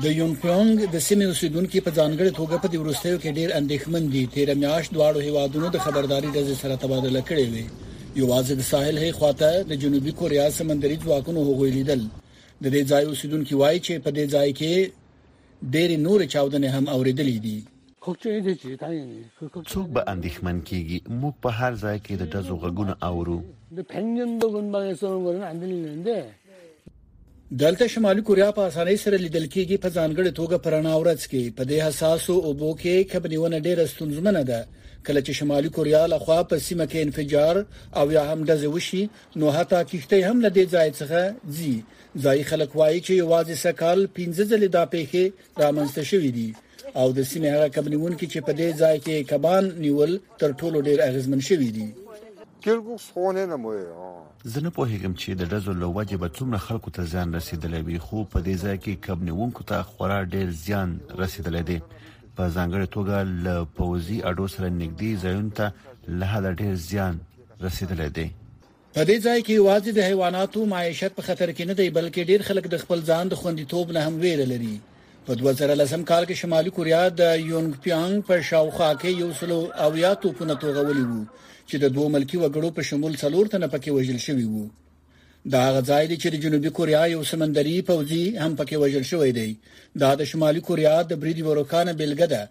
د 0.02 0.06
یونګ 0.20 0.74
د 0.94 0.96
سیمې 1.08 1.24
اوسیدونکو 1.30 1.78
په 1.86 1.90
ځانګړي 1.98 2.30
توګه 2.40 2.54
په 2.62 2.68
دې 2.72 2.78
ورستیو 2.82 3.16
کې 3.22 3.30
ډېر 3.38 3.48
اندېښمن 3.60 4.02
دي 4.14 4.22
تیر 4.34 4.48
میاشت 4.62 4.90
دواړو 4.96 5.18
هیوادونو 5.26 5.66
د 5.74 5.78
خبرداري 5.84 6.28
ورځې 6.34 6.54
سره 6.62 6.74
تبادله 6.84 7.22
کړې 7.28 7.46
وې 7.52 7.64
یوازې 8.20 8.52
د 8.56 8.62
ساحل 8.70 8.96
هي 9.04 9.12
خواته 9.18 9.48
د 9.70 9.78
جنوبي 9.82 10.12
کوریا 10.20 10.46
سمندري 10.60 10.96
ځواکونو 11.04 11.40
هغوی 11.48 11.70
لیدل 11.76 12.00
د 12.64 12.66
دې 12.74 12.82
ځای 12.90 13.04
اوسیدونکو 13.10 13.54
وایي 13.60 13.80
چې 13.86 13.92
په 14.04 14.10
دې 14.16 14.24
ځای 14.34 14.48
کې 14.58 14.72
ډېر 15.74 15.90
نور 16.06 16.18
چاودنې 16.32 16.68
هم 16.74 16.84
اوریدلې 16.96 17.38
دي 17.46 17.58
څوک 19.72 19.86
به 19.94 20.02
اندېښمن 20.12 20.60
کیږي 20.68 20.98
موږ 21.20 21.34
په 21.42 21.48
هر 21.58 21.72
ځای 21.84 21.98
کې 22.04 22.14
د 22.22 22.24
دزو 22.34 22.54
غږونه 22.62 22.94
اورو 23.08 23.38
دلته 27.62 27.86
شمالي 27.94 28.22
کوریا 28.28 28.48
په 28.58 28.62
اسانۍ 28.70 28.96
سره 29.04 29.16
لیدل 29.24 29.46
کیږي 29.54 29.76
په 29.82 29.88
ځانګړي 29.96 30.30
توګه 30.40 30.56
پرانا 30.64 30.92
اورځ 30.98 31.20
کې 31.30 31.42
په 31.58 31.62
دې 31.70 31.78
حساسو 31.86 32.34
اوبو 32.48 32.70
کې 32.82 33.08
کبنیونه 33.14 33.56
ډېر 33.66 33.78
ستونزمنه 33.94 34.42
ده 34.50 34.60
کله 35.06 35.20
چې 35.26 35.32
شمالي 35.38 35.70
کوریا 35.76 36.00
له 36.12 36.18
خوا 36.24 36.38
په 36.50 36.58
سیمه 36.66 36.84
کې 36.90 37.06
انفجار 37.06 37.60
او 38.00 38.04
یا 38.16 38.22
هم 38.32 38.44
دزه 38.50 38.68
وشي 38.74 39.02
نو 39.42 39.52
حتی 39.56 39.78
کیشته 39.90 40.30
هم 40.30 40.42
له 40.44 40.50
دې 40.56 40.64
ځای 40.74 40.88
څخه 41.00 41.20
ځي 41.56 41.74
ځای 42.26 42.44
خلک 42.50 42.76
وایي 42.80 43.00
چې 43.06 43.12
یوازې 43.22 43.58
سکال 43.64 44.00
15 44.18 44.50
ځله 44.52 44.68
دا 44.76 44.84
پیښه 44.94 45.24
رامنځته 45.64 46.02
شوې 46.10 46.30
دي 46.38 46.48
او 47.00 47.06
د 47.16 47.26
سیمه 47.32 47.48
هغه 47.56 47.68
کمنون 47.76 48.12
کې 48.16 48.26
چې 48.32 48.38
په 48.48 48.52
دې 48.60 48.68
ځای 48.82 48.96
کې 49.06 49.28
کبان 49.32 49.72
نیول 49.86 50.12
تر 50.40 50.50
ټولو 50.62 50.82
ډیر 50.88 50.98
اغیزمن 51.10 51.40
شوی 51.50 51.70
دی 51.78 51.88
زنه 54.52 54.70
په 54.76 54.82
هغم 54.92 55.12
چې 55.22 55.30
د 55.40 55.42
دزو 55.54 55.72
لوجه 55.72 56.16
به 56.22 56.28
څومره 56.36 56.58
خلکو 56.68 56.90
ته 56.96 57.02
ځان 57.14 57.28
رسیدلې 57.38 57.80
وي 57.86 57.98
خو 58.04 58.24
په 58.34 58.38
دې 58.46 58.54
ځای 58.64 58.76
کې 58.84 59.00
کبنونکو 59.06 59.62
ته 59.70 59.82
خورا 59.82 60.20
ډیر 60.36 60.48
زیان 60.64 60.98
رسیدلې 61.22 61.62
دي 61.70 61.78
په 62.42 62.48
ځانګړي 62.58 62.86
توګه 62.96 63.16
له 63.46 63.54
پوزي 63.76 64.16
اډو 64.28 64.46
سره 64.54 64.66
نږدې 64.82 65.10
ځایونو 65.22 65.50
ته 65.58 65.66
له 66.20 66.26
حد 66.32 66.46
ډیر 66.60 66.74
زیان 66.90 67.14
رسیدلی 67.66 68.08
دی 68.16 68.28
په 68.94 69.02
دې 69.10 69.16
ځای 69.26 69.38
کې 69.46 69.56
واځي 69.68 69.92
د 69.94 70.00
حیواناتو 70.08 70.60
معیشت 70.72 71.12
په 71.18 71.22
خطر 71.28 71.48
کې 71.56 71.64
نه 71.70 71.74
دی 71.80 71.86
بلکې 71.98 72.22
ډیر 72.30 72.40
خلک 72.48 72.64
د 72.70 72.76
خپل 72.82 72.98
ځان 73.10 73.24
د 73.28 73.34
خوندیتوب 73.42 73.86
نه 73.96 74.00
هم 74.06 74.14
ویره 74.24 74.46
لري 74.52 74.74
په 75.26 75.32
2010 75.42 76.06
کال 76.10 76.24
کې 76.28 76.36
شمالي 76.42 76.70
کوریا 76.76 77.02
د 77.20 77.22
یونګ 77.52 77.70
پیانګ 77.84 78.14
په 78.28 78.34
شاوخوا 78.50 78.90
کې 79.00 79.10
یو 79.22 79.28
سلو 79.40 79.60
او 79.84 79.90
یا 80.04 80.10
توپونه 80.22 80.54
توغولي 80.62 81.04
وو 81.08 81.22
چې 81.68 81.76
د 81.84 81.94
دوه 81.96 82.08
ملکی 82.16 82.36
وګړو 82.42 82.76
په 82.78 82.82
شمول 82.90 83.14
څلور 83.24 83.44
تنه 83.54 83.66
پکې 83.74 83.90
وژل 83.98 84.18
شوي 84.26 84.46
وو 84.52 84.66
دا 85.50 85.60
هغه 85.68 85.80
ځای 85.90 86.04
دی 86.10 86.16
چې 86.22 86.28
د 86.30 86.36
جنوبي 86.44 86.70
کوریا 86.78 87.02
یو 87.14 87.22
سمندري 87.30 87.74
پوځي 87.88 88.24
هم 88.44 88.52
پکې 88.58 88.76
وژل 88.82 89.04
شوی 89.12 89.32
دی 89.38 89.50
دا 90.02 90.10
د 90.20 90.24
شمالي 90.30 90.60
کوریا 90.68 90.94
د 91.04 91.12
بریدي 91.22 91.42
وروکانه 91.46 91.92
بیلګه 92.00 92.26
ده 92.34 92.42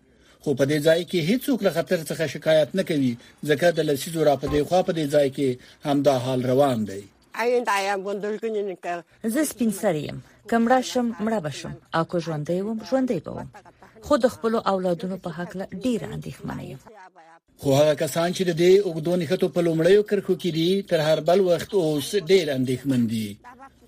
خو 0.43 0.49
په 0.59 0.63
دې 0.71 0.77
ځای 0.87 1.01
کې 1.09 1.19
هیڅوک 1.29 1.59
له 1.67 1.71
خطر 1.77 1.99
څخه 2.09 2.23
شکایت 2.35 2.69
نه 2.79 2.83
کوي 2.89 3.11
ځکه 3.49 3.67
د 3.77 3.79
لسیزو 3.89 4.21
را 4.29 4.35
په 4.41 4.47
دې 4.53 4.61
خوا 4.67 4.79
په 4.87 4.93
دې 4.97 5.05
ځای 5.15 5.27
کې 5.35 5.49
هم 5.87 5.97
دا 6.07 6.15
حال 6.25 6.39
روان 6.51 6.79
دی 6.89 7.01
زه 9.35 9.41
سپینسریم 9.53 10.17
کمره 10.51 10.81
شم 10.91 11.07
مړه 11.25 11.39
بشم 11.47 11.73
او 11.97 12.03
کو 12.11 12.17
ژوندې 12.25 12.55
وم 12.65 12.77
ژوندې 12.89 13.19
بوم 13.25 13.47
خو 14.05 14.13
د 14.23 14.25
خپل 14.35 14.51
اولادونو 14.71 15.17
په 15.23 15.29
حق 15.37 15.51
ډیر 15.85 15.99
اندېښمنه 16.15 16.63
یم 16.71 16.79
خو 17.63 17.71
هغه 17.81 17.95
کسان 17.95 18.33
چې 18.33 18.41
د 18.49 18.51
دې 18.61 18.73
اوګدونې 18.85 19.25
خطو 19.31 19.47
په 19.55 19.61
لومړیو 19.67 20.03
کرخو 20.09 20.33
کې 20.43 20.51
دي 20.57 20.69
تر 20.89 20.99
هر 21.07 21.19
بل 21.27 21.39
وخت 21.49 21.71
اوس 21.73 22.09
ډېر 22.31 22.45
اندېښمن 22.57 23.01
دي 23.11 23.27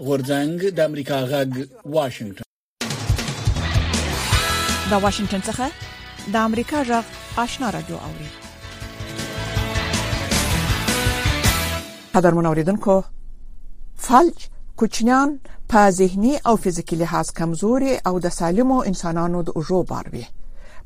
غورځنګ 0.08 0.58
د 0.78 0.80
امریکا 0.90 1.18
غږ 1.32 1.50
واشنگټن 1.96 2.46
دا 4.92 4.98
واشنگټن 5.06 5.42
څخه 5.50 5.66
د 6.34 6.38
امریکا 6.50 6.80
غږ 6.92 7.06
آشنا 7.46 7.68
رادیو 7.78 7.98
اوري 8.10 8.30
قدر 12.16 12.32
منوریدونکو 12.42 12.96
فلج 14.10 14.38
کوچنیان 14.80 15.36
په 15.74 15.90
زهنی 16.02 16.34
او 16.46 16.56
فزیکی 16.68 16.96
لحاظ 17.04 17.28
کمزوري 17.44 17.94
او 18.08 18.16
د 18.28 18.38
سالمو 18.40 18.80
انسانانو 18.94 19.42
د 19.44 19.50
اوجو 19.62 19.84
باروي 19.96 20.26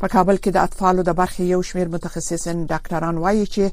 په 0.02 0.08
کابل 0.16 0.38
کې 0.44 0.52
د 0.56 0.64
اطفالو 0.68 1.04
د 1.06 1.14
برخې 1.20 1.44
یو 1.54 1.62
شمېر 1.70 1.88
متخصصین 1.96 2.58
ډاکټران 2.72 3.16
وایي 3.24 3.46
چې 3.54 3.64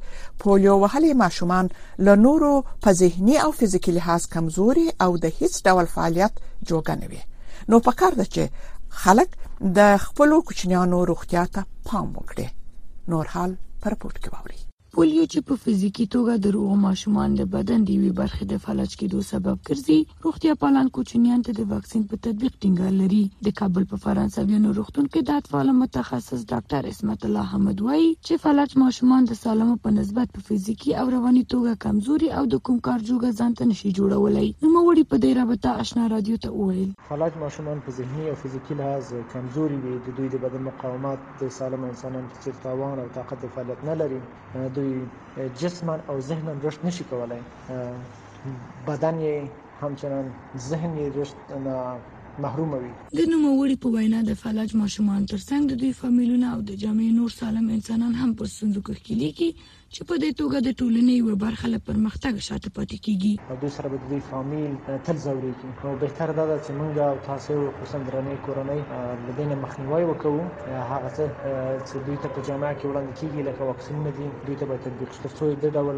پولیو 0.44 0.74
وهلې 0.82 1.12
ماشومان 1.22 1.64
له 2.08 2.14
نورو 2.24 2.50
په 2.86 2.90
ذهني 3.02 3.36
او 3.44 3.50
فزیکی 3.60 3.92
لحاظ 3.98 4.22
کمزوري 4.34 4.86
او 5.06 5.10
د 5.24 5.34
هیڅ 5.38 5.52
ډول 5.68 5.86
فعالیت 5.94 6.34
جوګه 6.68 6.94
نه 7.00 7.06
وي 7.14 7.22
نو 7.70 7.76
په 7.86 7.92
کار 8.02 8.12
ده 8.20 8.26
چې 8.34 8.42
خلک 9.06 9.30
د 9.78 9.96
خپل 10.04 10.28
کوچنیانو 10.48 10.98
روغتیا 11.12 11.42
ته 11.54 11.60
پام 11.88 12.08
وکړي 12.20 12.46
نور 13.14 13.26
حال 13.34 13.50
پر 13.82 13.92
پورت 14.04 14.16
کې 14.22 14.30
ووري 14.34 14.60
پولیو 14.96 15.22
چې 15.32 15.40
په 15.46 15.56
فزیکی 15.62 16.04
توګه 16.14 16.42
د 16.42 16.52
روغ 16.56 16.74
ماشومان 16.80 17.32
د 17.38 17.44
بدن 17.52 17.84
د 17.86 17.96
وی 18.00 18.08
برخې 18.18 18.46
د 18.50 18.58
فلج 18.64 18.92
کېدو 18.98 19.22
سبب 19.28 19.56
ګرځي 19.70 19.96
روغتیا 20.26 20.52
پالان 20.64 20.90
کوچنیان 20.98 21.40
ته 21.48 21.54
د 21.56 21.70
واکسین 21.72 22.04
په 22.12 22.18
تطبیق 22.26 22.52
ټینګار 22.64 22.92
لري 22.98 23.18
د 23.46 23.56
کابل 23.60 23.86
په 23.92 23.98
فرانسویانو 24.04 24.74
روغتون 24.76 25.08
کې 25.14 25.26
د 25.30 25.40
اطفال 25.42 25.72
متخصص 25.78 26.44
ډاکټر 26.52 26.90
اسمت 26.92 27.26
الله 27.30 27.50
حمد 27.54 27.82
وایي 27.86 28.06
چې 28.12 28.42
فلج 28.44 28.76
ماشومان 28.84 29.26
د 29.32 29.40
سالمو 29.40 29.74
په 29.88 29.96
نسبت 29.96 30.36
په 30.36 30.46
فزیکی 30.50 30.94
او 31.02 31.08
رواني 31.16 31.42
توګه 31.54 31.82
کمزوري 31.86 32.30
او 32.42 32.44
د 32.54 32.62
کوم 32.70 32.78
کار 32.90 33.04
جوګه 33.10 33.38
ځانته 33.40 33.68
نشي 33.72 33.92
جوړولای 33.98 34.52
نو 34.62 34.72
موري 34.78 35.06
په 35.14 35.22
دې 35.26 35.36
رابطه 35.40 35.86
آشنا 35.86 36.06
رادیو 36.14 36.38
ته 36.46 36.54
وویل 36.62 36.94
فلج 37.10 37.42
ماشومان 37.42 37.82
په 37.90 37.96
ذهني 37.98 38.28
او 38.28 38.36
فزیکی 38.46 38.78
لحاظ 38.84 39.12
کمزوري 39.34 39.82
وي 39.88 39.98
د 40.06 40.16
دوی 40.22 40.32
د 40.38 40.46
بدن 40.46 40.64
مقاومت 40.70 41.28
د 41.44 41.52
سالم 41.60 41.90
انسانانو 41.92 42.32
په 42.36 42.46
څیر 42.48 42.64
توان 42.68 43.04
او 43.06 43.10
طاقت 43.20 43.44
د 43.48 43.54
فعالیت 43.58 43.86
نه 43.92 44.00
لري 44.04 44.22
دوی 44.74 44.82
دوی 44.86 45.48
جسما 45.60 45.98
او 46.08 46.20
ذهنا 46.20 46.52
رشد 46.64 46.78
نشي 46.84 47.04
کولای 47.10 47.40
بدن 48.86 49.14
یې 49.26 49.36
همچنان 49.82 50.24
ذهن 50.68 50.90
یې 51.02 51.06
رشد 51.18 51.36
محروم 52.42 52.70
وي 52.82 52.92
د 53.18 53.20
نوموړي 53.32 53.76
په 53.82 53.88
وینا 53.94 54.20
د 54.30 54.32
فلج 54.42 54.70
ماشومان 54.82 55.20
ترڅنګ 55.32 55.62
د 55.70 55.74
دوی 55.80 55.92
فامیلونه 56.00 56.46
او 56.54 56.58
د 56.60 56.70
جامعې 56.82 57.12
نور 57.18 57.30
سالم 57.40 57.66
انسانان 57.76 58.12
هم 58.20 58.30
پر 58.40 58.46
صندوق 58.58 58.86
کې 59.04 59.14
لیکي 59.22 59.50
چې 59.94 60.06
په 60.10 60.14
دې 60.22 60.28
توګه 60.38 60.62
د 60.66 60.70
ټولنې 60.80 61.16
یو 61.16 61.36
برخه 61.42 61.70
له 61.72 61.80
پرمختګ 61.88 62.38
شاته 62.46 62.70
پاتې 62.76 62.96
کیږي 63.06 63.32
او 63.52 63.56
دوی 63.62 63.70
سره 63.74 63.90
به 63.92 64.08
د 64.12 64.24
فامیل 64.30 65.00
تل 65.08 65.18
زوريږي 65.24 65.70
نو 65.84 65.92
به 66.02 66.16
تر 66.20 66.30
دا 66.38 66.44
چې 66.48 66.72
موږ 66.78 66.92
او 67.08 67.16
تاسو 67.26 67.58
خصوصا 67.78 68.00
درنې 68.08 68.36
کورنۍ 68.46 69.28
لدین 69.28 69.54
مخنیوي 69.64 70.04
وکړو 70.08 70.76
هغه 70.92 71.08
څه 71.16 71.24
چې 71.42 72.06
دوی 72.08 72.16
ته 72.22 72.28
په 72.36 72.46
جامعه 72.48 72.72
کې 72.78 72.90
وړاندې 72.90 73.12
کیږي 73.20 73.40
لکه 73.50 73.68
واکسینونه 73.70 74.10
دي 74.18 74.30
دوی 74.48 74.56
ته 74.62 74.70
به 74.72 74.82
تطبیق 74.86 75.16
شي 75.16 75.22
ترڅو 75.26 75.50
د 75.66 75.78
ډول 75.78 75.96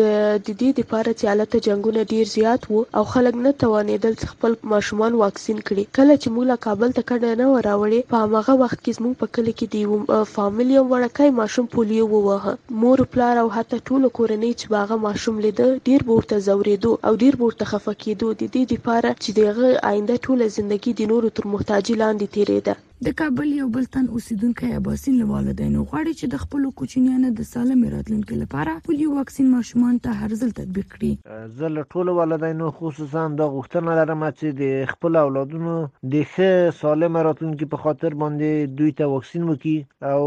د 0.49 0.57
دې 0.61 0.69
لپاره 0.79 1.07
چې 1.07 1.31
الته 1.33 1.63
جنگونه 1.67 2.03
ډیر 2.11 2.29
زیات 2.33 2.67
وو 2.71 2.83
او 3.01 3.03
خلک 3.13 3.39
نه 3.45 3.53
توانېدل 3.63 4.29
خپل 4.33 4.57
ماشومان 4.73 5.17
واکسین 5.21 5.61
کړي 5.69 5.95
کله 5.99 6.19
چې 6.23 6.35
مولا 6.35 6.59
کابل 6.67 6.93
ته 6.99 7.05
کډه 7.11 7.39
نه 7.41 7.47
وراوړې 7.53 8.13
په 8.13 8.29
هغه 8.35 8.57
وخت 8.63 8.77
کې 8.83 8.99
زموږ 8.99 9.23
په 9.23 9.33
کلی 9.39 9.55
کې 9.63 9.73
دی 10.21 10.29
فامیل 10.35 10.75
یو 10.75 10.85
وړکای 10.93 11.35
ماشوم 11.41 11.71
پولیو 11.77 12.07
ووهه 12.13 12.83
مور 12.85 13.05
پلار 13.17 13.43
او 13.45 13.47
حتی 13.57 13.81
ټول 13.89 14.07
کورنۍ 14.19 14.53
چې 14.61 14.75
باغه 14.77 15.01
ماشوم 15.07 15.41
لید 15.47 15.63
ډیر 15.89 16.07
بورته 16.11 16.41
زورېدو 16.51 16.93
او 17.09 17.17
ډیر 17.25 17.41
بورته 17.43 17.71
خفه 17.73 17.97
کېدو 17.97 18.39
د 18.39 18.55
دې 18.55 18.79
لپاره 18.79 19.17
چې 19.23 19.41
دغه 19.41 19.75
آینده 19.93 20.21
ټول 20.29 20.47
ژوندۍ 20.55 20.97
د 21.03 21.13
نورو 21.15 21.35
تر 21.41 21.51
محتاجی 21.57 21.93
لاندې 21.95 22.09
لاندې 22.11 22.35
تیریده 22.35 22.73
د 23.05 23.11
کابل 23.19 23.49
یو 23.57 23.65
بل 23.73 23.83
تن 23.91 24.07
اوسیدونکو 24.15 24.71
اباسین 24.77 25.13
له 25.19 25.27
والدینو 25.35 25.83
غواړي 25.91 26.13
چې 26.19 26.25
د 26.33 26.41
خپل 26.43 26.65
کوچنیانو 26.81 27.29
د 27.37 27.45
سالم 27.51 27.83
راتلونکو 27.93 28.39
لپاره 28.41 28.73
پولیو 28.87 29.13
واکسین 29.19 29.47
ماشومان 29.53 30.01
ته 30.07 30.17
هر 30.23 30.35
ځل 30.41 30.51
تطبیق 30.57 30.87
کړي 30.97 31.47
زه 31.61 31.69
له 31.77 31.85
ټولو 31.95 32.15
والدینو 32.19 32.67
خصوصا 32.81 33.23
د 33.43 33.47
غوښتنه 33.55 33.95
لرم 34.01 34.25
چې 34.39 34.47
د 34.63 34.91
خپل 34.91 35.21
اولادونو 35.21 35.77
د 36.17 36.27
ښه 36.33 36.75
سالم 36.83 37.21
راتلونکو 37.29 37.71
په 37.77 37.83
خاطر 37.87 38.19
باندې 38.25 38.75
دوی 38.81 38.91
ته 39.01 39.11
واکسین 39.15 39.47
وکړي 39.49 40.13
او 40.13 40.21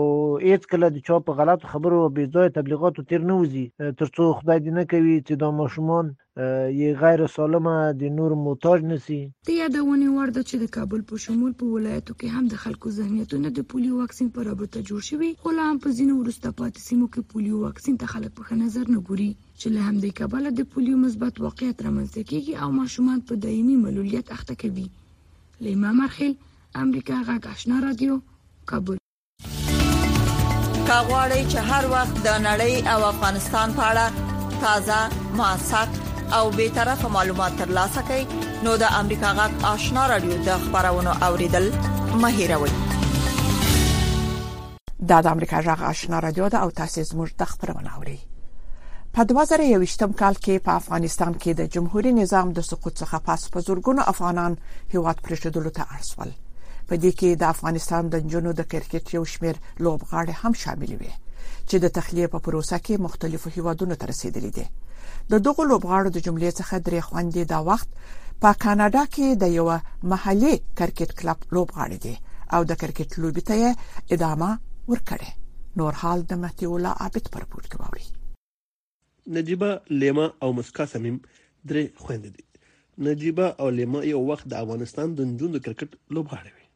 هیڅ 0.48 0.70
کله 0.74 0.92
د 0.96 1.06
چا 1.10 1.20
په 1.30 1.38
غلط 1.42 1.70
خبرو 1.76 2.00
او 2.06 2.10
بې 2.10 2.34
ځای 2.36 2.56
تبلیغاتو 2.58 3.08
تیر 3.12 3.30
نه 3.30 3.40
وځي 3.42 3.94
ترڅو 4.02 4.32
خدای 4.40 4.58
دې 4.66 4.80
نه 4.80 4.90
کوي 4.94 5.16
چې 5.20 5.42
دا 5.44 5.52
ماشومان 5.62 6.12
یې 6.36 6.94
غیر 7.00 7.20
سالمه 7.32 7.74
د 7.98 8.10
نور 8.14 8.32
موتاج 8.44 8.82
نسی 8.92 9.16
د 9.48 9.50
یادونې 9.58 10.08
وړ 10.14 10.28
ده 10.36 10.42
چې 10.48 10.56
د 10.62 10.70
کابل 10.76 11.00
په 11.08 11.16
شمول 11.24 11.50
په 11.58 11.66
ولایتو 11.74 12.14
کې 12.22 12.28
هم 12.38 12.44
د 12.52 12.58
خلکو 12.62 12.90
ذهنیتونه 12.96 13.50
د 13.58 13.66
پولیو 13.72 13.98
واکسین 13.98 14.30
په 14.38 14.46
رابطه 14.48 14.80
جوړ 14.88 15.00
شوی 15.08 15.28
خو 15.44 15.52
لا 15.58 15.64
هم 15.70 15.76
په 15.84 15.88
ځینو 15.98 16.14
ورسته 16.22 16.50
پاتې 16.60 16.80
سیمو 16.88 17.06
کې 17.14 17.30
پولیو 17.34 17.60
واکسین 17.66 17.98
ته 18.02 18.06
خلک 18.12 18.34
په 18.40 18.58
نظر 18.62 18.90
نه 18.94 18.98
ګوري 19.08 19.30
چې 19.60 19.68
له 19.76 19.86
همدې 19.90 20.16
کبله 20.20 20.50
د 20.60 20.66
پولیو 20.74 20.96
مثبت 21.04 21.38
واقعیت 21.46 21.84
رامنځته 21.88 22.26
کیږي 22.30 22.64
او 22.64 22.68
ماشومان 22.80 23.20
په 23.28 23.40
دایمي 23.46 23.76
ملولیت 23.84 24.32
اخته 24.38 24.56
کوي 24.64 24.86
لیما 25.68 25.92
مرخیل 26.02 26.32
امریکا 26.86 27.20
غاګ 27.28 27.52
آشنا 27.54 27.80
رادیو 27.86 28.16
کابل 28.74 28.98
کاغوري 30.90 31.38
چې 31.44 31.70
هر 31.70 31.92
وخت 31.94 32.18
د 32.26 32.34
نړۍ 32.48 32.96
او 32.96 33.06
افغانستان 33.14 33.78
په 33.80 33.86
اړه 33.92 34.58
تازه 34.64 34.98
معلومات 35.42 36.12
او 36.34 36.50
به 36.50 36.68
طرفه 36.70 37.08
معلومات 37.08 37.56
ترلاسه 37.56 38.02
کړئ 38.08 38.22
نو 38.64 38.76
د 38.76 38.82
امریکا 39.00 39.32
غاټ 39.38 39.64
آشنا 39.72 40.06
رادیو 40.08 40.36
د 40.48 40.58
خبرونو 40.64 41.12
اوریدل 41.26 41.66
مه 42.22 42.28
هیروئ 42.38 42.70
دا 45.08 45.18
د 45.20 45.26
امریکا 45.34 45.60
جغ 45.66 45.82
آشنا 45.82 46.18
رادیو 46.26 46.48
ده 46.48 46.58
او 46.62 46.70
تاسو 46.70 47.02
زموږ 47.10 47.28
د 47.40 47.44
خبرونه 47.52 47.94
اوري 47.96 48.18
په 49.12 49.22
2021م 49.32 50.12
کال 50.22 50.34
کې 50.44 50.64
په 50.66 50.72
افغانستان 50.80 51.32
کې 51.42 51.48
د 51.60 51.62
جمهوریت 51.74 52.14
نظام 52.20 52.52
د 52.52 52.60
سقوط 52.70 52.94
څخه 53.02 53.18
پس 53.26 53.48
په 53.52 53.60
زورګونو 53.66 54.02
افغانان 54.14 54.56
هیواد 54.94 55.16
پرېښودلو 55.26 55.70
ته 55.76 55.82
ارسول 55.96 56.30
په 56.88 56.94
دې 56.96 57.12
کې 57.18 57.30
د 57.40 57.44
افغانستان 57.54 58.08
د 58.08 58.14
جنونو 58.30 58.52
د 58.52 58.62
کرکټ 58.74 59.04
یو 59.16 59.24
شمیر 59.24 59.56
لوبغاړي 59.84 60.34
هم 60.42 60.52
شامل 60.62 60.92
وي 61.00 61.12
چې 61.68 61.76
د 61.82 61.86
تخلیه 61.96 62.26
په 62.34 62.38
پروسه 62.38 62.78
کې 62.78 63.00
مختلفو 63.06 63.50
هیوادونو 63.56 63.94
ته 64.00 64.06
رسیدلي 64.12 64.50
دي 64.58 64.66
د 65.32 65.40
دغو 65.46 65.62
لوبغاړو 65.70 66.08
د 66.14 66.18
جملې 66.26 66.50
څخه 66.58 66.74
درې 66.86 67.00
خواندې 67.06 67.42
دا 67.52 67.58
وخت 67.68 67.88
په 68.42 68.50
کاناډا 68.64 69.04
کې 69.14 69.26
د 69.42 69.44
یو 69.58 69.68
محلي 70.14 70.54
کرکټ 70.80 71.10
کلب 71.20 71.38
لوبغاړي 71.54 71.98
دي 72.04 72.14
او 72.56 72.60
د 72.70 72.80
کرکټ 72.82 73.10
لوبي 73.24 73.42
ته 73.50 73.56
ادامه 74.14 74.50
ورکړي 74.90 75.30
نور 75.82 75.92
حال 76.02 76.18
د 76.32 76.42
مهدی 76.42 76.66
الله 76.72 76.92
عابد 77.04 77.24
پر 77.36 77.42
پورت 77.54 77.68
کوي 77.76 78.04
نجيبه 79.36 79.70
لیما 80.02 80.26
او 80.46 80.50
مسکا 80.58 80.84
سمیم 80.94 81.16
درې 81.68 81.84
خويند 82.04 82.26
دي 82.36 82.44
نجيبه 83.08 83.46
او 83.64 83.70
لیما 83.78 84.00
یو 84.12 84.20
وخت 84.32 84.46
د 84.54 84.66
افغانستان 84.66 85.06
د 85.20 85.30
نجونو 85.30 85.58
کرکټ 85.68 85.90
لوبغاړي 86.14 86.52
وي 86.58 86.66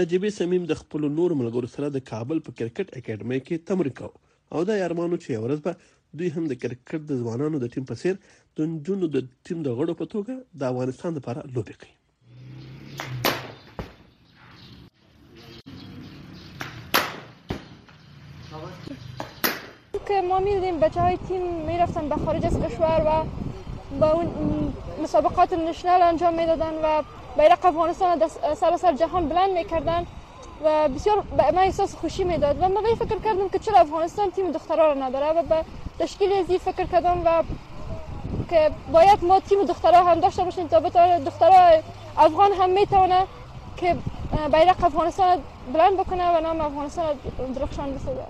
نجيبه 0.00 0.28
سمیم 0.40 0.62
د 0.70 0.80
خپل 0.84 1.00
نور 1.18 1.30
ملګرو 1.42 1.68
سره 1.74 1.86
د 1.96 2.06
کابل 2.12 2.38
په 2.48 2.56
کرکټ 2.60 2.86
اکیډمۍ 2.98 3.38
کې 3.46 3.66
تمرین 3.72 3.94
کاوه 4.02 4.16
او 4.56 4.64
دا 4.68 4.74
یارمانو 4.80 5.16
چې 5.24 5.42
ورځ 5.44 5.58
به 5.64 5.72
دوی 6.18 6.28
هم 6.34 6.44
د 6.50 6.54
کرکټ 6.62 7.00
د 7.10 7.14
ځوانانو 7.20 7.60
د 7.62 7.70
ټیم 7.74 7.84
په 7.86 7.94
څیر 8.00 8.18
د 8.58 8.66
نجونو 8.72 9.06
د 9.14 9.24
ټیم 9.48 9.62
د 9.66 9.78
غړو 9.78 9.94
په 10.00 10.06
توګه 10.12 10.36
د 10.60 10.62
افغانستان 10.72 11.10
لپاره 11.18 11.46
لوبي 11.54 11.74
کوي 11.82 11.94
که 20.08 20.16
ما 20.28 20.38
میدیدیم 20.44 20.78
بچه 20.84 21.04
های 21.08 21.18
تیم 21.26 21.44
میرفتن 21.70 22.08
به 22.08 22.24
خارج 22.24 22.46
از 22.46 22.56
کشور 22.64 23.06
و 23.10 23.12
با 24.00 24.08
اون 24.18 24.30
مسابقات 25.02 25.52
نشنال 25.66 26.02
انجام 26.10 26.34
میدادن 26.40 26.74
و 26.84 26.90
بیرق 27.36 27.64
افغانستان 27.72 28.18
در 28.18 28.34
سراسر 28.62 28.98
جهان 29.02 29.28
بلند 29.30 29.58
میکردن 29.58 30.06
و 30.64 30.74
بسیار 30.96 31.20
به 31.38 31.52
من 31.58 31.62
احساس 31.64 31.94
خوشی 32.02 32.24
میداد 32.32 32.60
و 32.62 32.68
من 32.74 32.92
فکر 33.04 33.18
کردم 33.28 33.48
که 33.56 33.58
چرا 33.68 33.78
افغانستان 33.86 34.30
تیم 34.36 34.52
دخترها 34.58 34.86
را 34.92 35.00
نداره 35.06 35.28
و 35.38 35.42
به 35.54 35.64
تشکیل 35.98 36.42
زی 36.48 36.58
فکر 36.58 36.84
کردم 36.86 37.22
و 37.26 37.42
که 38.50 38.70
باید 38.92 39.24
ما 39.24 39.40
تیم 39.40 39.64
دخترها 39.64 40.04
هم 40.04 40.20
داشته 40.20 40.44
باشیم 40.44 40.66
تا 40.68 40.80
بتونه 40.80 41.20
دخترها 41.20 41.70
افغان 42.16 42.52
هم 42.52 42.70
میتونه 42.70 43.24
که 43.76 43.96
بیرق 44.52 44.84
افغانستان 44.84 45.38
بلند 45.74 45.94
بکنه 45.96 46.36
و 46.36 46.40
نام 46.40 46.60
افغانستان 46.60 47.16
درخشان 47.54 47.94
بسازه 47.94 48.22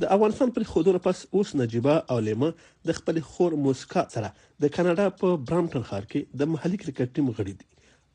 د 0.00 0.04
افغانستان 0.04 0.50
پر 0.50 0.62
خودونو 0.62 0.98
پس 0.98 1.26
اوس 1.30 1.56
نجيبه 1.56 2.02
او 2.12 2.18
لیمه 2.18 2.52
د 2.86 2.92
خپل 2.92 3.20
خور 3.20 3.52
موسکا 3.54 4.06
سره 4.08 4.32
د 4.62 4.66
کاناډا 4.66 5.20
په 5.20 5.36
برامټن 5.48 5.82
ښار 5.90 6.02
کې 6.12 6.38
د 6.40 6.48
محلي 6.54 6.76
کرکټ 6.76 7.08
ټیم 7.14 7.30
غړي 7.36 7.52
دي 7.60 7.68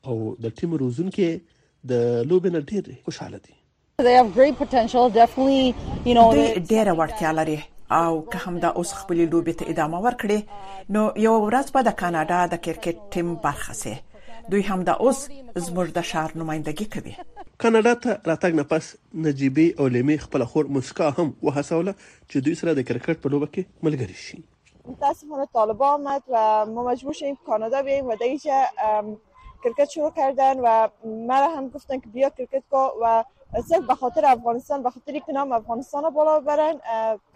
او 0.04 0.36
د 0.42 0.48
ټیم 0.58 0.74
روزونکو 0.82 1.28
د 1.86 2.22
لوبن 2.28 2.60
ډېر 2.60 2.94
خوشاله 3.04 3.38
دي 3.46 3.54
They 4.00 4.16
have 4.20 4.28
great 4.38 4.56
potential 4.64 5.04
definitely 5.20 5.64
you 6.10 6.14
know 6.18 6.28
ډېره 6.72 6.92
وړتیا 6.98 7.32
لري 7.40 7.62
او 7.90 8.26
که 8.26 8.38
هم 8.38 8.58
دا 8.58 8.68
اوس 8.76 8.92
خپل 8.92 9.16
لوبې 9.30 9.54
ته 9.58 9.70
ادامه 9.72 9.98
ورکړي 10.04 10.38
نو 10.96 11.02
یو 11.26 11.32
ورځ 11.44 11.66
به 11.76 11.80
د 11.88 11.94
کاناډا 12.00 12.40
د 12.52 12.60
کرکټ 12.64 12.96
ټیم 13.14 13.28
برخه 13.44 13.74
سي 13.82 13.92
دوی 14.54 14.62
هم 14.70 14.80
دا 14.88 14.94
اوس 15.04 15.18
زموږ 15.66 15.88
د 15.98 16.06
شهر 16.10 16.30
نمائندګي 16.40 16.86
کوي 16.94 17.14
کاناډا 17.64 17.92
ته 18.02 18.10
راتګ 18.32 18.52
نه 18.60 18.64
پس 18.72 18.84
نجيبي 19.28 19.66
او 19.78 19.86
لیمې 19.94 20.16
خپل 20.26 20.44
خور 20.52 20.64
مسکا 20.78 21.08
هم 21.18 21.26
وهڅوله 21.46 21.94
چې 22.30 22.36
دوی 22.48 22.54
سره 22.62 22.70
د 22.80 22.86
کرکټ 22.90 23.16
په 23.24 23.28
لوبه 23.36 23.48
کې 23.56 23.88
ملګری 23.88 24.18
شي 24.24 24.40
متاسفانه 24.90 25.48
طالبا 25.60 25.90
آمد 26.00 26.28
و 26.34 26.44
ما 26.74 26.86
مجبور 26.90 27.18
شدیم 27.22 27.40
کانادا 27.50 27.80
بیایم 27.88 28.12
و 28.14 28.20
دیگه 28.26 28.92
کرکت 29.64 29.88
شروع 29.96 30.10
کردن 30.20 30.60
و 30.66 30.76
مرا 31.32 31.48
هم 31.56 31.66
گفتن 31.76 32.00
که 32.04 32.14
بیا 32.18 32.28
کرکت 32.38 32.70
کو 32.76 32.84
و 33.02 33.16
صرف 33.56 33.82
به 33.88 33.94
خاطر 33.94 34.26
افغانستان 34.26 34.82
به 34.82 34.90
خاطر 34.90 35.18
که 35.26 35.32
نام 35.32 35.52
افغانستان 35.52 36.10
بالا 36.10 36.40
برن 36.40 36.74